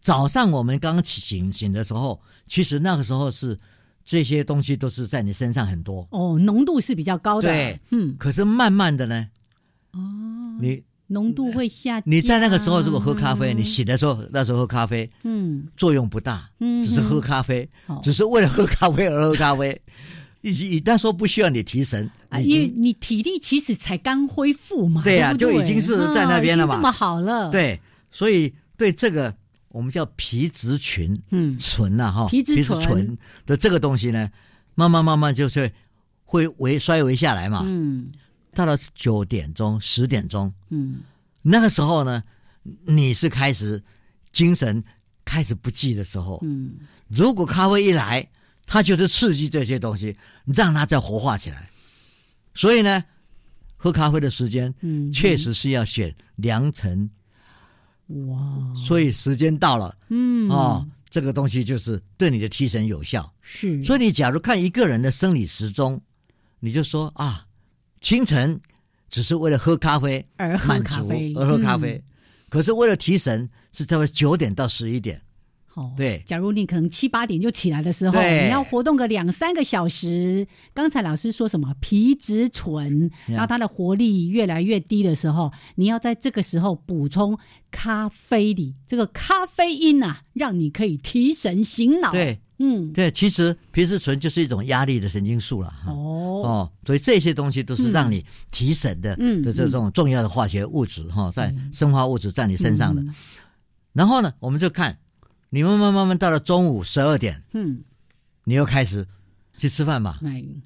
[0.00, 3.58] 早上我们刚刚醒醒的时候，其实那个时候是
[4.04, 7.48] 这些东西都是在你身上很多哦，浓度是比较高的。
[7.48, 8.14] 对，嗯。
[8.18, 9.26] 可是慢慢的呢，
[9.92, 9.98] 哦，
[10.60, 12.02] 你浓度会下降。
[12.06, 17.68] 你在那个时候如果喝咖啡，你醒的时候那时候喝咖啡，嗯，作用不大，嗯，只是喝咖啡，
[18.02, 19.80] 只是为了喝咖啡而喝咖啡，
[20.42, 22.10] 以及那时候不需要你提神，
[22.42, 29.34] 因为你体力其实才刚恢复嘛，对呀，就已经是在那边了嘛，这么好了，对，所以对这个。
[29.70, 34.30] 我们叫皮质醇，嗯，醇呐哈，皮质醇的这个东西呢，
[34.76, 35.68] 慢慢慢慢就是
[36.24, 38.12] 会微衰微下来嘛，嗯，
[38.54, 41.00] 到了九点钟、十点钟，嗯，
[41.42, 42.22] 那个时候呢，
[42.86, 43.82] 你是开始
[44.32, 44.82] 精神
[45.24, 46.74] 开始不济的时候，嗯，
[47.08, 48.26] 如果咖啡一来，
[48.64, 51.68] 它就是刺激这些东西，让它再活化起来，
[52.54, 53.04] 所以呢，
[53.76, 57.10] 喝咖啡的时间，嗯，确实是要选良辰。
[58.28, 58.74] 哇！
[58.76, 63.32] 所以时间到了，嗯，哦，这个东西就是对你的提神有效。
[63.40, 65.98] 是，所以你假如看一个人的生理时钟，
[66.60, 67.46] 你就说啊，
[68.04, 68.60] 清晨
[69.08, 72.04] 只是为了喝咖啡而喝咖啡，而喝咖啡，
[72.50, 75.18] 可是为了提神是在九点到十一点。
[75.72, 80.46] 哦，对，假如你可能七八点就起来的时候，你要活动个两三个小时。
[80.74, 87.38] 刚才老师说什么皮质醇，然后它的活力越来越低的时候，你要在这个时候补充
[87.70, 92.12] 咖啡里这个咖啡因啊，让你可以提神醒脑。
[92.12, 95.72] 对，嗯，对，其实皮质醇就是一种压力的神经素了。
[95.86, 96.42] 哦。
[96.44, 103.02] 哦，所以这些东西都是让你提神的嗯的这种重要的化学物质哈，在生化物质在你身上的。
[103.92, 104.98] 然后呢，我们就看。
[105.50, 107.84] 你慢慢慢慢到了中午十二点，嗯，
[108.42, 109.06] 你又开始
[109.56, 110.18] 去吃饭嘛，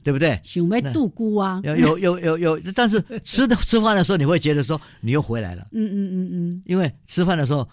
[0.03, 0.41] 对不对？
[0.43, 7.69] 想要度孤啊，有有有有有，但是吃的 吃饭的时候，你会觉得说你又回来了，嗯嗯嗯嗯，因为吃饭的时候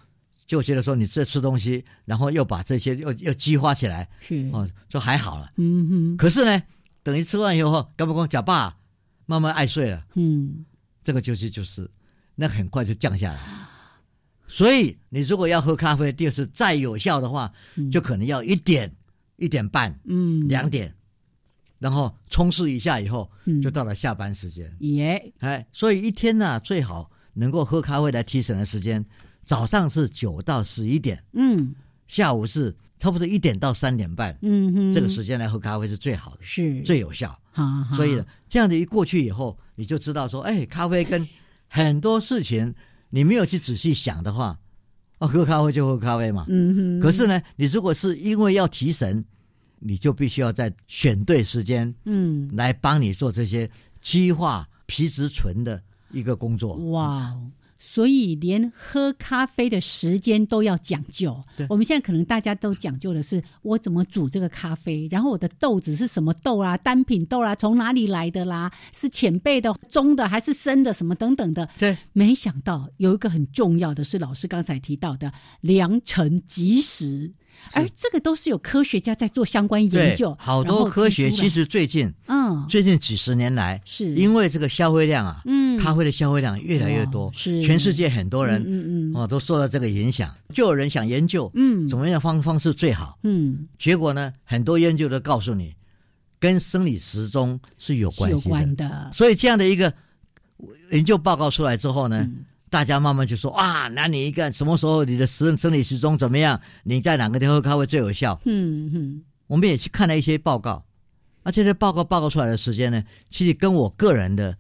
[0.48, 4.50] 就觉得说你在吃东西，然后又把这些又又激发起来，是。
[4.54, 6.18] 哦，就还好了，嗯哼。
[6.18, 6.62] 可是呢，
[7.04, 8.78] 等于吃完以后，干不光假爸
[9.26, 10.66] 慢慢爱睡了，嗯，
[11.04, 11.90] 这个就是就是
[12.36, 13.42] 那很快就降下来。
[14.48, 17.52] 所以，你如果要喝咖啡，第二次再有效的话，
[17.92, 18.96] 就可能要一点、
[19.38, 20.94] 一点半、嗯，两点，
[21.80, 23.32] 然后冲刺一下以后，
[23.64, 24.72] 就到了下班时间。
[24.82, 29.04] 耶，哎，所以一天呢，最好能够喝咖啡来提神的时间，
[29.46, 31.74] 早上是九到十一点，嗯，
[32.08, 37.40] 下午是差不多一点到三点半，嗯哼，这个时间来喝咖啡是最好的，是最有效。
[37.96, 41.26] 所以这样的一过去以后，你就知道说，哎，咖啡跟
[41.70, 42.74] 很多事情。
[43.12, 44.60] 你没有去仔细想的话，
[45.20, 46.46] 哦，喝咖啡就喝咖啡嘛。
[46.50, 47.00] 嗯哼。
[47.00, 49.24] 可是呢，你如果是因为要提神，
[49.80, 53.70] 你就必须要在选对时间，嗯，来帮你做这些
[54.02, 55.82] 激化皮质醇的
[56.12, 56.76] 一个工作。
[56.92, 57.34] 哇。
[57.78, 61.44] 所以，连喝咖啡的时间都要讲究。
[61.70, 71.68] 我们现在可能大家都讲究的是，我怎么煮这个咖啡，然后我的豆子是什么豆啊，单品豆啊，从哪里来的啦，是浅焙的、中的还是深的，什么等等的。
[71.78, 77.34] 对，没想到有一个很重要的是，老师刚才提到的良辰吉时。
[77.74, 84.14] 而这个都是有科学家在做相关研究，好多科学其实最近，嗯，最近几十年来，是。
[84.14, 87.62] 因为这个消费量啊，嗯，咖啡的消费量越来越多，是。
[87.64, 95.74] 全世界很多人，嗯嗯，哦，都受到这个影响，就有人想研究，嗯，怎么样方方式最好，嗯，结果呢，很多研究都告诉你，
[96.40, 99.94] 跟生理时钟是有关系的，所以这样的一个
[100.92, 102.30] 研究报告出来之后呢。
[102.70, 106.60] 大家慢慢就说啊，那你一个什么时候你的生生理时钟怎么样？
[106.84, 108.40] 你在哪个地方喝咖啡最有效？
[108.46, 110.84] 嗯嗯，我们也去看了一些报告，
[111.44, 114.58] 而且这些报告报告出来的时间呢，其实跟我个人的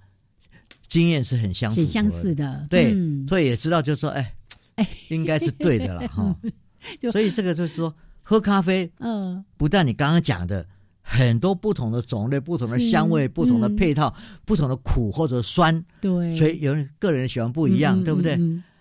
[0.88, 2.68] 经验是很相很相似的。
[2.70, 2.96] 对，
[3.28, 4.34] 所以也知道就是说，哎
[4.76, 6.36] 哎，应该是对的了哈。
[7.12, 10.66] 所以这个就是说，喝咖啡，嗯，不但你刚刚讲的。
[11.08, 18.40] 很多不同的种类、不同的香味、不同的配套、不同的苦或者酸，对，所以有人个人喜欢不一样，对不对？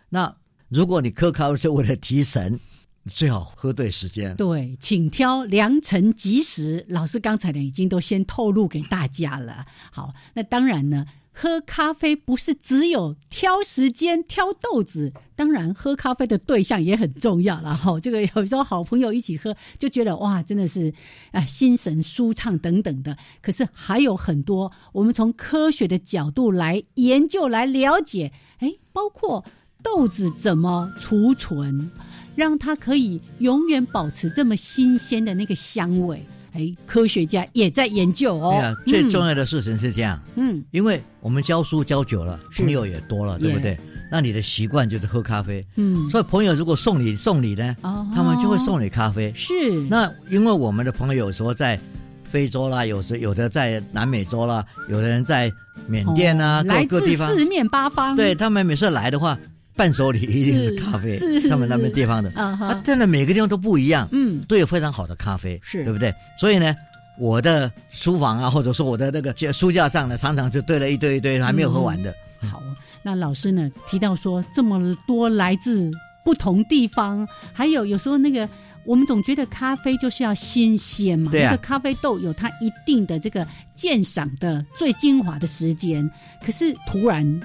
[0.09, 0.35] 那
[0.71, 2.59] 如果你喝咖啡是为了提神，
[3.05, 4.35] 最好喝对时间。
[4.37, 6.87] 对，请挑良辰吉时。
[6.89, 9.63] 老师刚才呢已经都先透露给大家了。
[9.93, 11.05] 好，那当然呢。
[11.37, 17.99] 喝咖啡不是只有挑时间挑豆子，当然喝咖啡的对象也很重要了哈。
[17.99, 20.95] 这个有时候好朋友一起喝，就觉得哇，真的是
[21.33, 23.17] 啊心神舒畅等等的。
[23.43, 29.45] 可是还有很多，我们从科学的角度来研究来了解，哎，包括
[29.83, 31.91] 豆子怎么储存，
[32.37, 36.25] 让它可以永远保持这么新鲜的那个香味。
[36.55, 38.55] 哎，科学家也在研究哦。
[38.57, 40.19] 对啊，最重要的事情是这样。
[40.37, 43.77] 嗯，因为我们教书教久了，朋友也多了，对不对？
[44.11, 45.67] 那你的习惯就是喝咖啡。
[45.75, 49.33] 嗯，所以朋友如果送礼送礼呢，他们就会送你咖啡。
[49.35, 49.73] 是。
[49.91, 51.79] 那因为我们的朋友有时候在
[52.25, 55.53] 非洲啦，有时有的在南美洲啦，有的人在
[55.89, 58.15] 缅甸啊，各个地方，四面八方。
[58.15, 59.37] 对他们每次来的话。
[59.77, 66.15] 伴手礼一定是咖啡，是他们那边地方的啊，真的每个地方都不一样，嗯，都有非常好的咖啡，是对不对？
[66.39, 66.75] 所以呢，
[67.19, 72.15] 我的书房啊，或者说我的那个书架上呢，常常就堆了一堆一堆还没有喝完的。
[72.49, 72.63] 好，
[73.03, 75.91] 那老师呢提到说这么多来自
[76.25, 78.49] 不同地方，还有有时候那个
[78.85, 83.45] 我们总觉得咖啡就是要新鲜嘛，那个咖啡豆有它一定的这个
[83.75, 86.09] 鉴赏的最精华的时间，
[86.45, 87.41] 可是突然。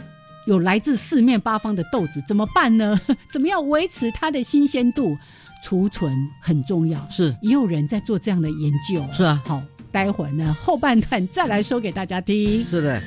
[0.50, 3.00] 有来自四面八方的豆子怎么办呢？
[3.32, 5.16] 怎么样维持它的新鲜度？
[5.64, 9.06] 储存很重要，是也有人在做这样的研究。
[9.14, 12.66] 是啊，好，待会儿呢后半段再来说给大家听。
[12.66, 13.00] 是的。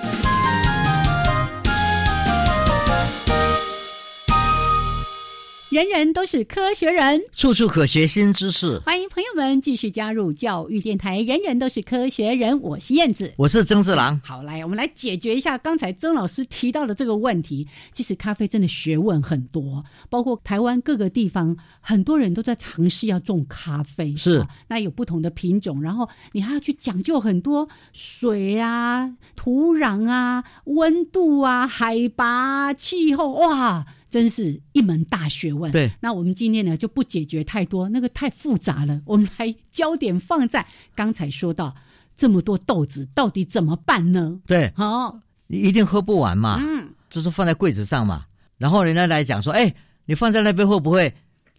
[5.71, 8.77] 人人都是科学人，处处可学新知识。
[8.79, 11.21] 欢迎朋友们继续加入教育电台。
[11.21, 14.19] 人人都是科学人，我是燕子，我是曾志郎。
[14.21, 17.65] 好，来，我们来解决一下刚才曾老师提到的这个问题。
[17.93, 24.13] 其实咖啡真的学问很多，包括台湾各个地方，很多人都在尝试要种咖啡。
[24.17, 33.85] 是，那有不同的品种，然后你还要去讲究很多水啊、土壤啊、温度啊、海拔、气候，哇！
[34.11, 35.71] 真是一门大学问。
[35.71, 39.01] 对，那我们今天呢就不解决太多，那个太复杂了。
[39.05, 41.73] 我们来焦点放在刚才说到
[42.17, 44.37] 这么多豆子，到底怎么办呢？
[44.45, 46.59] 对，好，你一定喝不完嘛。
[46.61, 48.25] 嗯，就是放在柜子上嘛。
[48.57, 49.73] 然后人家来讲说，哎，
[50.05, 51.11] 你放在那边会不会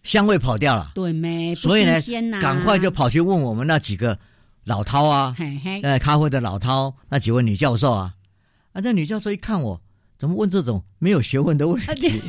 [0.03, 0.91] 香味跑掉了？
[0.93, 1.55] 对没？
[1.55, 4.17] 所以呢，赶快就跑去问我们那几个
[4.63, 5.35] 老饕啊，
[5.81, 8.13] 呃，咖啡的老饕那几位女教授啊。
[8.73, 9.81] 啊，那女教授一看我，
[10.19, 12.21] 怎么问这种没有学问的问题？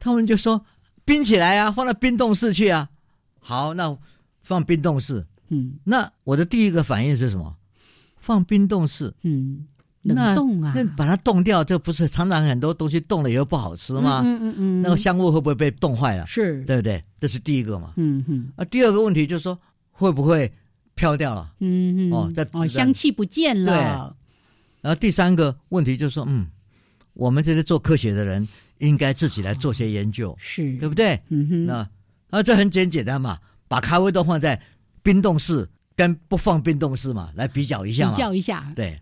[0.00, 0.64] 他们就说
[1.04, 2.88] 冰起来啊，放到冰冻室去啊。
[3.38, 3.96] 好，那
[4.42, 5.24] 放冰冻室。
[5.50, 7.54] 嗯，那我的第一个反应是什么？
[8.18, 9.12] 放冰冻室。
[9.22, 9.66] 嗯，
[10.02, 10.72] 冷冻啊。
[10.74, 14.22] 那把它冻掉，这不是常常很多东西冻了以后不好吃吗？
[14.24, 14.82] 嗯嗯嗯。
[14.82, 16.26] 那个香味会不会被冻坏了？
[16.26, 17.02] 是，对不对？
[17.20, 17.92] 这是第一个嘛。
[17.96, 18.52] 嗯嗯。
[18.56, 19.58] 啊，第二个问题就是说
[19.90, 20.52] 会不会
[20.94, 21.52] 飘掉了？
[21.60, 22.12] 嗯嗯。
[22.12, 23.72] 哦，在哦，香气不见了。
[23.72, 23.82] 对。
[24.82, 26.46] 然后第三个问题就是说，嗯，
[27.12, 28.46] 我们这些做科学的人。
[28.80, 31.18] 应该自己来做些研究，是对不对？
[31.28, 31.88] 嗯哼，那
[32.30, 34.60] 啊，这很简简单嘛，把咖啡豆放在
[35.02, 39.00] 冰冻室跟不放冰冻室嘛，来比较一下比较一下，对。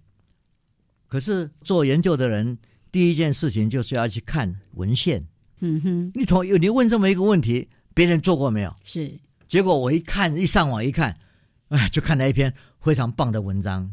[1.08, 2.58] 可是做研究的人，
[2.92, 5.26] 第一件事情就是要去看文献。
[5.60, 8.76] 嗯哼，你同你问这么一个问题，别人做过没有？
[8.84, 9.18] 是。
[9.48, 11.16] 结果我一看，一上网一看，
[11.68, 13.90] 哎，就看到一篇非常棒的文章，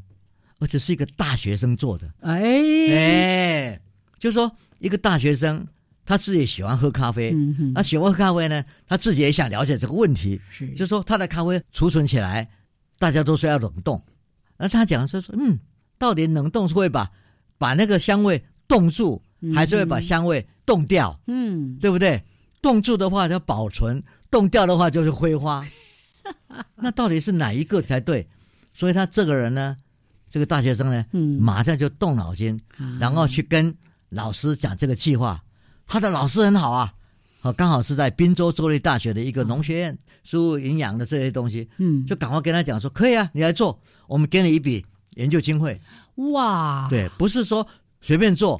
[0.59, 2.13] 而且是一个大学生做的。
[2.19, 2.43] 哎
[2.91, 3.81] 哎，
[4.19, 5.65] 就说一个大学生。
[6.07, 7.35] 他自己喜欢喝咖啡，
[7.73, 12.47] 他喜欢喝咖啡呢，他自己也想了解这个问题，是，就说他的咖啡储存起来，
[12.99, 13.99] 大家都说要冷冻，
[14.55, 15.57] 那他讲说说，嗯，
[15.97, 17.09] 到底冷冻是会把
[17.57, 19.19] 把那个香味冻住，
[19.55, 21.19] 还是会把香味冻掉？
[21.25, 22.21] 嗯，对不对？
[22.61, 25.65] 冻住的话叫保存，冻掉的话就是挥发，
[26.77, 28.27] 那到底是哪一个才对？
[28.75, 29.75] 所以他这个人呢，
[30.29, 32.61] 这个大学生呢，嗯，马上就动脑筋，
[32.99, 33.75] 然后去跟
[34.15, 35.43] 老师讲这个计划。
[35.85, 36.93] 他的老师很好啊，
[37.41, 45.79] 好刚好是在滨州州立大学的一个农学院，输入营养的这些东西，嗯，就赶快跟他讲说，可以啊，你来做，我们给你一笔研究经费。
[46.31, 47.67] 哇，对，不是说
[48.01, 48.59] 随便做，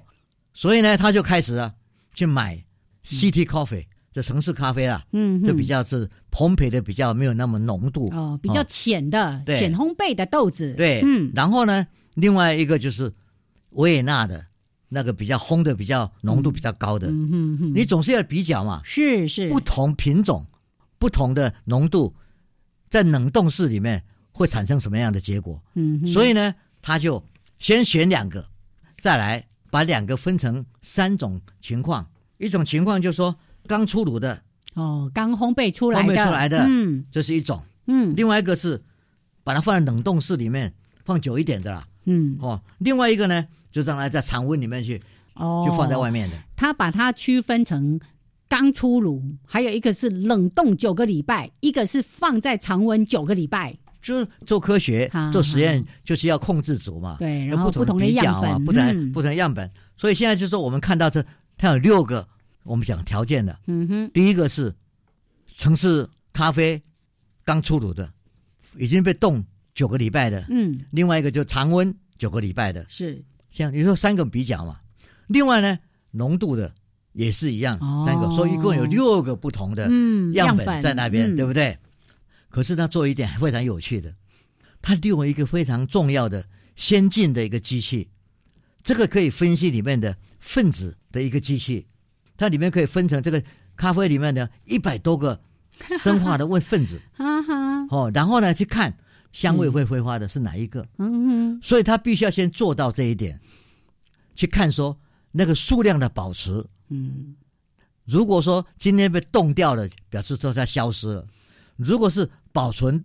[0.54, 1.74] 所以呢，他就开始啊
[2.14, 2.64] 去买
[3.04, 8.12] City Coffee 这城市咖啡啦，嗯，就比较是烘焙的比较没有那么浓度。
[8.14, 13.12] 哦，比较浅的浅烘焙的豆子，对，嗯，然后呢，另外一个就是
[13.72, 14.46] 维也纳的。
[14.96, 18.80] 那个比较烘的、比较浓度比较高的，你总是要比较嘛。
[18.86, 20.46] 是是，不同品种、
[20.98, 22.16] 不同的浓度，
[22.90, 25.62] 在冷冻室里面会产生什么样的结果？
[25.74, 27.22] 嗯，所以呢，他就
[27.60, 28.48] 先选两个，
[29.02, 32.08] 再来把两个分成三种情况。
[32.38, 33.36] 一种情况就是说
[33.68, 34.42] 刚出炉的，
[34.76, 37.62] 哦，刚烘焙出来的，烘焙出来的，嗯，这是一种。
[37.88, 38.82] 嗯，另外一个是
[39.44, 40.74] 把它放在冷冻室里面
[41.04, 41.86] 放久一点的啦。
[42.06, 43.46] 嗯，哦，另外一个呢？
[43.76, 45.02] 就让它在常温里面去，
[45.34, 46.36] 哦，就放在外面的。
[46.56, 48.00] 他把它区分成
[48.48, 53.78] 刚出炉，还有一个是冷冻九个礼拜，一个是放在常温九个礼拜。
[54.02, 57.18] 就是做科学、做实验，就是要控制组嘛。
[57.20, 59.70] 对，然后不同的样本，不同不同样本。
[59.98, 61.26] 所以现在就是说，我们看到这，
[61.58, 62.26] 它有六个
[62.64, 63.60] 我们讲条件的。
[63.68, 64.12] 嗯哼。
[64.14, 64.74] 第一个是
[65.58, 66.82] 城市咖啡
[67.44, 68.10] 刚出炉的，
[68.78, 70.46] 已经被冻九个礼拜的。
[70.50, 70.80] 嗯。
[70.92, 72.86] 另外一个就常温九个礼拜的。
[72.88, 73.22] 是。
[73.56, 74.82] 像你说三个比较嘛，
[75.28, 75.80] 另外呢，
[76.12, 76.74] 浓度的
[77.14, 79.90] 也是一样，三个，所以一共有六个不同的
[80.34, 81.78] 样本在那边，对不对？
[82.50, 84.14] 可是他做一点非常有趣的，
[84.82, 86.46] 他利用一个非常重要的、
[86.76, 88.10] 先进的一个机器，
[88.84, 91.88] 这个可以分析里面的分子的一个机器，
[92.36, 93.42] 它里面可以分成这个
[93.78, 95.40] 咖啡里面的一百多个
[96.02, 97.00] 生化的问分子，
[97.90, 98.98] 哦，然后呢去看。
[99.36, 100.88] 香味会挥发的是哪一个？
[100.98, 103.38] 嗯嗯，所以他必须要先做到这一点，
[104.34, 104.98] 去看说
[105.34, 106.66] 那个数量的保持。
[106.88, 107.36] 嗯，
[108.06, 111.28] 如果说今天被冻掉了，表示说它消失了；
[111.76, 113.04] 如果是保存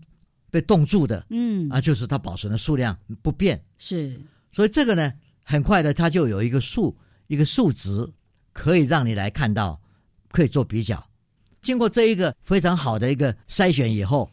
[0.52, 3.60] 被冻住的，嗯，啊，就是它保存的数量不变。
[3.76, 4.16] 是，
[4.52, 5.12] 所以这个呢，
[5.42, 8.08] 很快的，它就有一个数，一个数值，
[8.52, 9.80] 可以让你来看到，
[10.30, 11.04] 可以做比较。
[11.60, 14.30] 经过这一个非常好的一个筛选以后。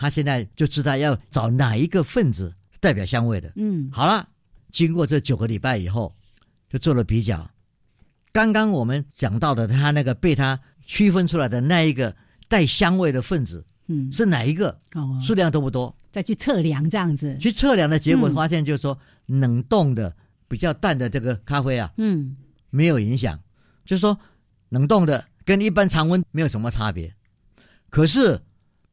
[0.00, 3.52] 他现在就知道要找哪一个分子代表香味的。
[3.56, 4.26] 嗯，好了，
[4.72, 6.16] 经过这九个礼拜以后，
[6.70, 7.50] 就做了比较。
[8.32, 12.16] 刚刚我们讲到的，他那个被他区分出来的那一个
[12.48, 14.80] 带香味的分子，嗯，是哪一个？
[14.94, 15.94] 哦，数量多不多？
[16.10, 20.16] 再去测量这样子，去测量的结果发现，就是说冷冻的
[20.48, 22.38] 比较淡的这个咖啡啊，嗯，
[22.70, 23.38] 没有影响，
[23.84, 24.18] 就是说
[24.70, 27.14] 冷冻的跟一般常温没有什么差别。
[27.90, 28.40] 可是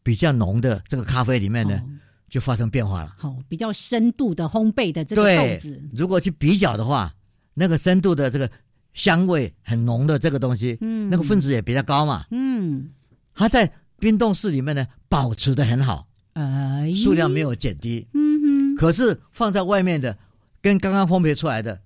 [0.08, 1.84] 比较浓的这个咖啡里面呢，
[2.30, 3.14] 就发生变化了。
[3.18, 7.14] 好，比较深度的烘焙的这个豆子，如果去比较的话，
[7.54, 8.50] 那个深度的这个
[8.94, 12.90] 香味很浓的这个东西，嗯，那个分子也比较高嘛，嗯，
[13.34, 20.18] 它在冰冻室里面呢保持的很好，哎，数量没有减低，嗯哼，可是放在外面的
[20.62, 21.78] 跟刚刚烘焙出来的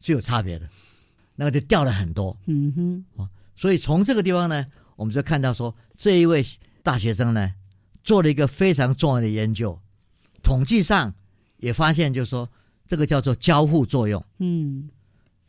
[0.00, 0.66] 是有差别的，
[1.36, 4.66] 那个就掉了很多，嗯哼，哦，所以从这个地方呢，
[4.96, 6.44] 我们就看到说这一位
[6.82, 7.54] 大学生呢
[8.02, 9.78] 做了一个非常重要的研究，
[10.42, 11.14] 统计上
[11.58, 12.48] 也发现，就是说
[12.86, 14.88] 这个叫做交互作用，嗯，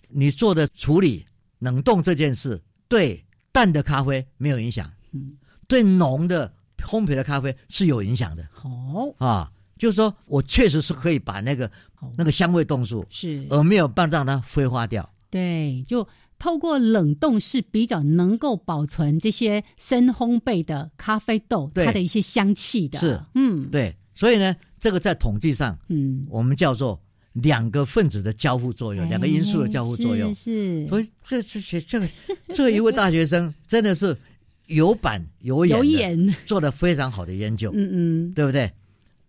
[0.09, 1.25] 你做的处理
[1.59, 5.37] 冷冻这件事对淡的咖啡没有影响，嗯，
[5.67, 9.13] 对浓的烘焙的咖啡是有影响的，好。
[9.17, 11.71] 啊，就是说我确实是可以把那个
[12.17, 16.07] 那个香味冻住，是，而没有办法让它挥发掉，对，就。
[16.41, 26.99] 透过冷冻是比较能够保存这些深烘焙的咖啡豆它的一些香气的，是，嗯，对，所以呢，这个在统计上，嗯，我们叫做
[27.33, 32.09] 两个分子的交互作用，两个因素的交互作用，是，所以这这这这个
[32.55, 34.17] 这一位大学生真的是
[34.65, 38.71] 有板有眼，有眼，做的非常好的研究，嗯嗯，对不对？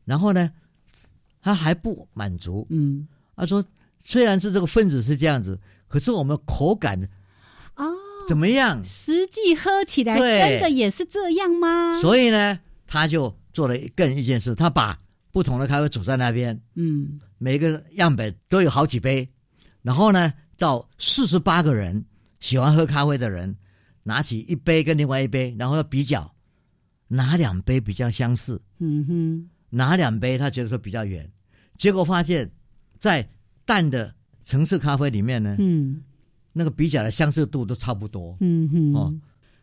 [0.06, 0.50] 然后呢，
[1.42, 3.06] 他还不满足，嗯，
[3.36, 3.62] 他说
[4.02, 5.60] 虽然是这个分子是这样子。
[5.92, 6.98] 可是我们口感
[7.74, 7.84] 啊
[8.26, 8.82] 怎么样？
[8.82, 12.00] 实际喝起来真的也是这样吗？
[12.00, 14.98] 所以呢，他就做了更一件事，他把
[15.32, 19.28] 不同的咖啡煮在那边，嗯，每个样本都有好几杯，
[19.82, 22.02] 然后呢，找四十八个人
[22.40, 23.54] 喜欢喝咖啡的人，
[24.02, 26.34] 拿起一杯跟另外一杯，然后要比较
[27.06, 31.30] 哪两杯比较相似，嗯哼，哪两杯他觉得说比较远，
[31.76, 32.50] 结果发现，
[32.98, 33.28] 在
[33.66, 34.14] 淡的。
[34.44, 36.02] 城市咖啡里面呢，嗯，
[36.52, 39.14] 那个比较的相似度都差不多，嗯哼，哦，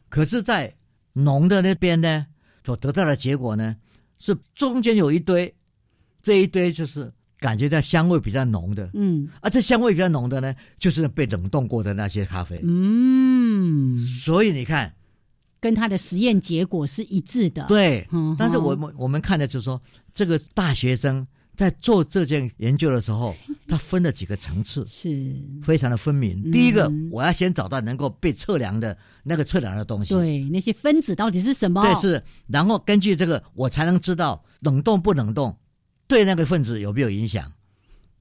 [0.08, 0.74] 可是，在
[1.14, 2.26] 浓的那边呢，
[2.66, 3.76] 所得到的结果呢，
[4.18, 5.54] 是中间有一堆，
[6.24, 14.94] 这一堆就是感觉到香味比较浓的，嗯，啊，这香味比较浓的呢，就是被冷冻过的那些咖啡，嗯，所以你看，
[15.60, 19.82] 跟他的实验结果是一致的，对，嗯，但是我们我们看的就是说，
[20.14, 21.28] 这个大学生。
[21.60, 23.36] 在做这件研究的时候，
[23.68, 26.50] 他分了几个层次，是非常的分明。
[26.54, 31.82] 第一个，我要先找到能够被测量的那个测量的东西，对，那些分子到底是什么？
[31.82, 32.24] 对，是。
[32.48, 35.58] 然后根据这个，我才能知道冷冻不冷冻
[36.08, 37.52] 对那个分子有没有影响。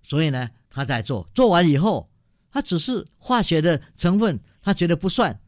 [0.02, 2.10] 所以呢，他在做，做完以后，
[2.50, 5.38] 他只是化学的成分，他觉得不算，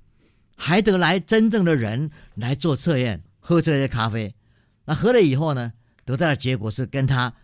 [0.54, 4.32] 还得来真正的人来做测验，喝这些咖啡。
[4.84, 5.72] 那喝了以后呢，
[6.04, 7.34] 得到的结果是跟他。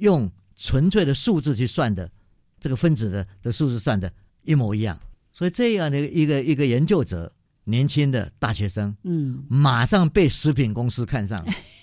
[0.00, 2.10] 用纯粹的数字去算的，
[2.58, 4.98] 这个分子的的数字算的一模一样，
[5.32, 7.32] 所以这样的一个一个研究者，
[7.64, 11.42] 年轻的大学生，嗯，马上被食品公司看上，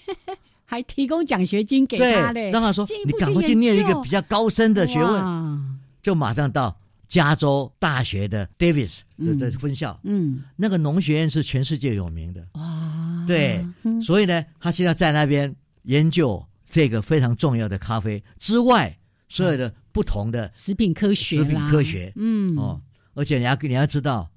[0.65, 13.65] 还提供奖学金给他嘞，让他说你赶快去念一个比较高深的学问，就马上到加州大学的 Davis 的这分校，嗯，那个农学院是全世界有名的，哇，对，
[14.01, 16.43] 所以呢，他现在在那边研究。
[16.70, 18.97] 这个非常重要的咖啡之外，
[19.30, 22.55] 所有的不同的食品科学、食品科学，嗯。
[22.57, 22.82] 哦，
[23.13, 24.30] 而且你要你要知道，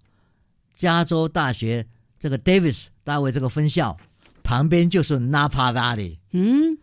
[0.74, 1.86] 加州大学
[2.18, 3.96] 这个 Davis 大卫这个分校
[4.42, 6.78] 旁边就是 Napa Valley，嗯，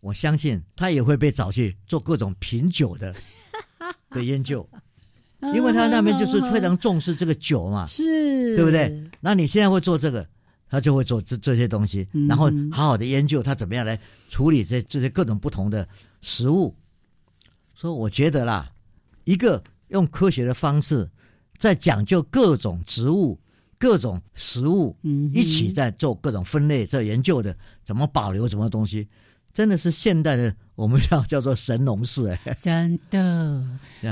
[0.00, 3.14] 我相信他也会被找去做各种品酒的
[4.10, 4.68] 的研究，
[5.54, 9.04] 因为他那边就是非常重视这个酒嘛，是，对不对？
[9.20, 10.26] 那你现在会做这个？
[10.68, 13.98] 他就会做这这些东西，然后好好的研究他怎么样来
[14.30, 15.88] 处理这这些各种不同的
[16.20, 16.74] 食物。
[17.74, 18.72] 所以我觉得啦，
[19.24, 21.08] 一个用科学的方式，
[21.58, 23.38] 在讲究各种植物、
[23.78, 24.96] 各种食物，
[25.32, 29.06] 一起在做各种分类、做研究的，怎么保留什么东西，
[29.56, 33.64] 真的是现代的我们叫叫做神农氏哎，真的。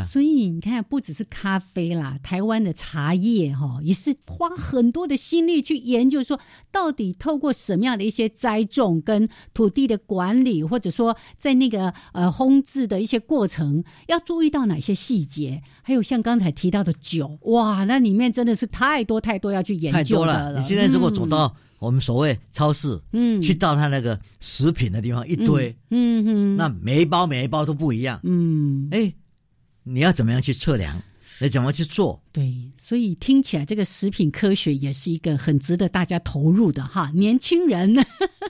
[0.07, 6.41] 所以你看，不只是咖啡啦，台湾的茶叶哈，也是花很多的心力去研究，说
[6.73, 15.63] 到底透过什么样的一些栽种跟土地的管理，或者说在那个呃烘制的一些过程，要注意到哪些细节？
[15.83, 20.61] 还有像刚才提到的酒，哇，那里面真的是太多太多要去研究的了。
[20.61, 21.55] 你现在如果走到。
[21.85, 29.13] 我们所谓超市，嗯，去到他那个食品的地方一堆，嗯嗯，那每一包每一包都不一样，嗯，哎，
[29.83, 31.01] 你要怎么样去测量？
[31.41, 32.23] 你怎么去做？
[32.33, 37.11] 对，所以听起来这个食品科学也是一个很值得大家投入的哈。
[37.13, 37.93] 年轻人。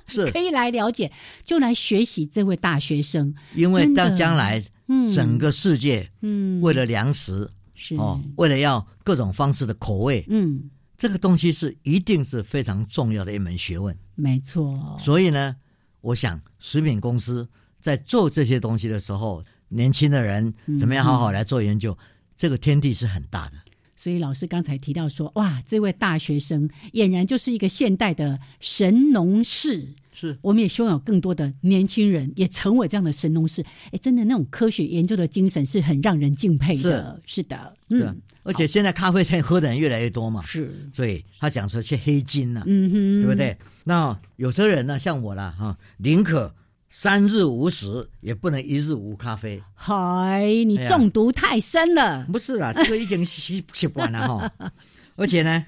[0.07, 0.27] 是。
[0.33, 1.11] 可以来了解，
[1.45, 7.97] 就来学习这位大学生，因为到将来，嗯，整个世界，嗯，为了粮食是。
[7.97, 10.71] 哦，为了要各种方式的口味，嗯。
[10.97, 14.97] 这个东西是一定是非常重要的一门学问，没错。
[15.01, 15.57] 所以呢，
[16.01, 17.49] 我想食品公司
[17.81, 21.97] 在做这些东西的时候，年轻的人怎么样好好来做研究，
[22.37, 23.55] 这个天地是很大的。
[23.97, 29.89] 所以老师刚才提到说，哇，这位大学生俨然就是一个现代的神农氏。
[30.15, 33.63] 是，我们也希望有更多的年轻人也成为这样的神农氏。
[33.91, 37.21] 哎，真的那种科学研究的精神是很让人敬佩的。
[37.27, 38.17] 是的，嗯。
[38.45, 40.89] 而且现在咖啡店喝的人越来越多嘛，是。
[40.95, 43.59] 所以他讲说是黑金了，嗯哼，对不对？
[43.83, 46.55] 那有的人呢，像我啦，哈，宁可。
[46.97, 49.61] 三日无食，也不能一日无咖啡。
[49.75, 52.25] 嗨，你中毒太深了。
[52.33, 54.53] 不是啦，这个已经习习惯了哈。
[55.19, 55.67] 而且呢，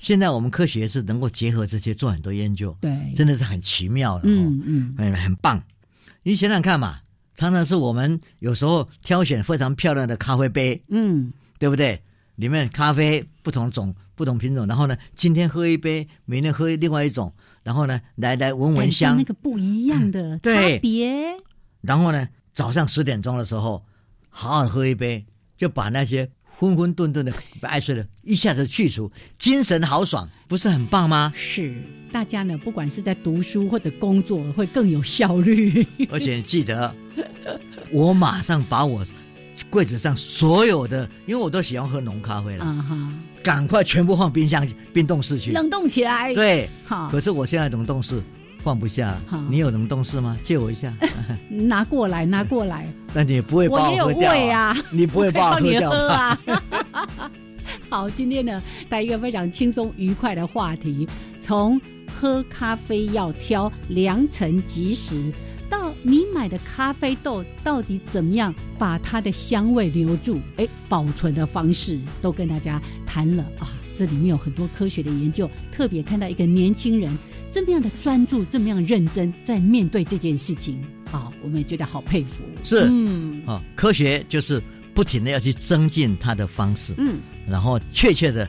[0.00, 5.62] 现在我们科学是能够结合这些做很多研究，对，真的是很奇妙的，嗯嗯，很很棒。
[6.22, 7.00] 你想想看嘛，
[7.34, 12.00] 常常是我们有时候挑选非常漂亮的咖啡杯，嗯，对不对？
[12.36, 17.34] 里面咖啡不同种、不同品种，然后呢，今天喝一杯，明天喝另外一种。
[17.62, 21.12] 然后呢，来来闻闻香，那个不一样的差别。
[21.82, 23.84] 然后呢，早上十点钟的时候，
[24.30, 25.26] 好好喝一杯，
[25.58, 26.30] 就把那些
[26.60, 27.32] 昏昏沌沌的
[27.62, 31.32] 爱睡了一下子去除，精神豪爽，不是很棒吗？
[31.34, 31.74] 是，
[32.12, 35.86] 大家呢，不管是在读书或者工作，会更有效率。
[36.12, 36.94] 而且记得，
[37.90, 39.02] 我马上把我
[39.70, 42.64] 柜子上所有的，因为我都喜欢喝浓咖啡了。
[42.66, 43.12] 啊哈。
[43.42, 46.34] 赶快全部放冰箱冰冻室去，冷冻起来。
[46.34, 47.08] 对，好。
[47.08, 48.22] 可是我现在冷冻室
[48.62, 49.16] 放不下，
[49.48, 50.36] 你有冷冻室吗？
[50.42, 50.92] 借我一下。
[51.48, 52.86] 拿过来，拿过来。
[53.14, 54.76] 那你不会把我喝掉啊？
[54.90, 56.38] 你不会把我喝掉啊？
[57.88, 61.08] 好，今天呢带一个非常轻松愉快的话题，
[61.40, 61.80] 从
[62.14, 65.32] 喝咖啡要挑良辰吉时。
[65.68, 70.40] 到你买的咖啡豆到底怎么样把它的香味留住？
[70.56, 73.70] 哎，保存的方式都跟大家谈了啊！
[73.96, 77.16] 这里面有很多科学的研究，特别看到一个年轻人
[77.50, 80.82] 这么样的专注，这么样认真在面对这件事情
[81.12, 82.44] 啊，我们也觉得好佩服。
[82.62, 84.62] 是，嗯，啊，科学就是
[84.94, 88.48] 不停的要去增进它的方式，嗯，然后确切的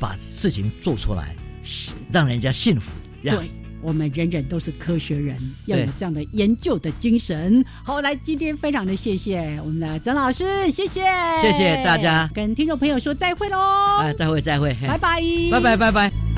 [0.00, 2.90] 把事情做出来，是让人家信服。
[3.22, 3.50] 对。
[3.84, 7.64] 我们人人都是科学人，要有这样的研究的精神。
[7.82, 11.02] 好，来，今天非常的谢谢我们的曾老师，谢谢，
[11.42, 13.58] 谢谢大家，跟听众朋友说再会喽。
[13.98, 15.20] 哎，再会，再会，拜拜，
[15.50, 16.31] 拜拜，拜拜。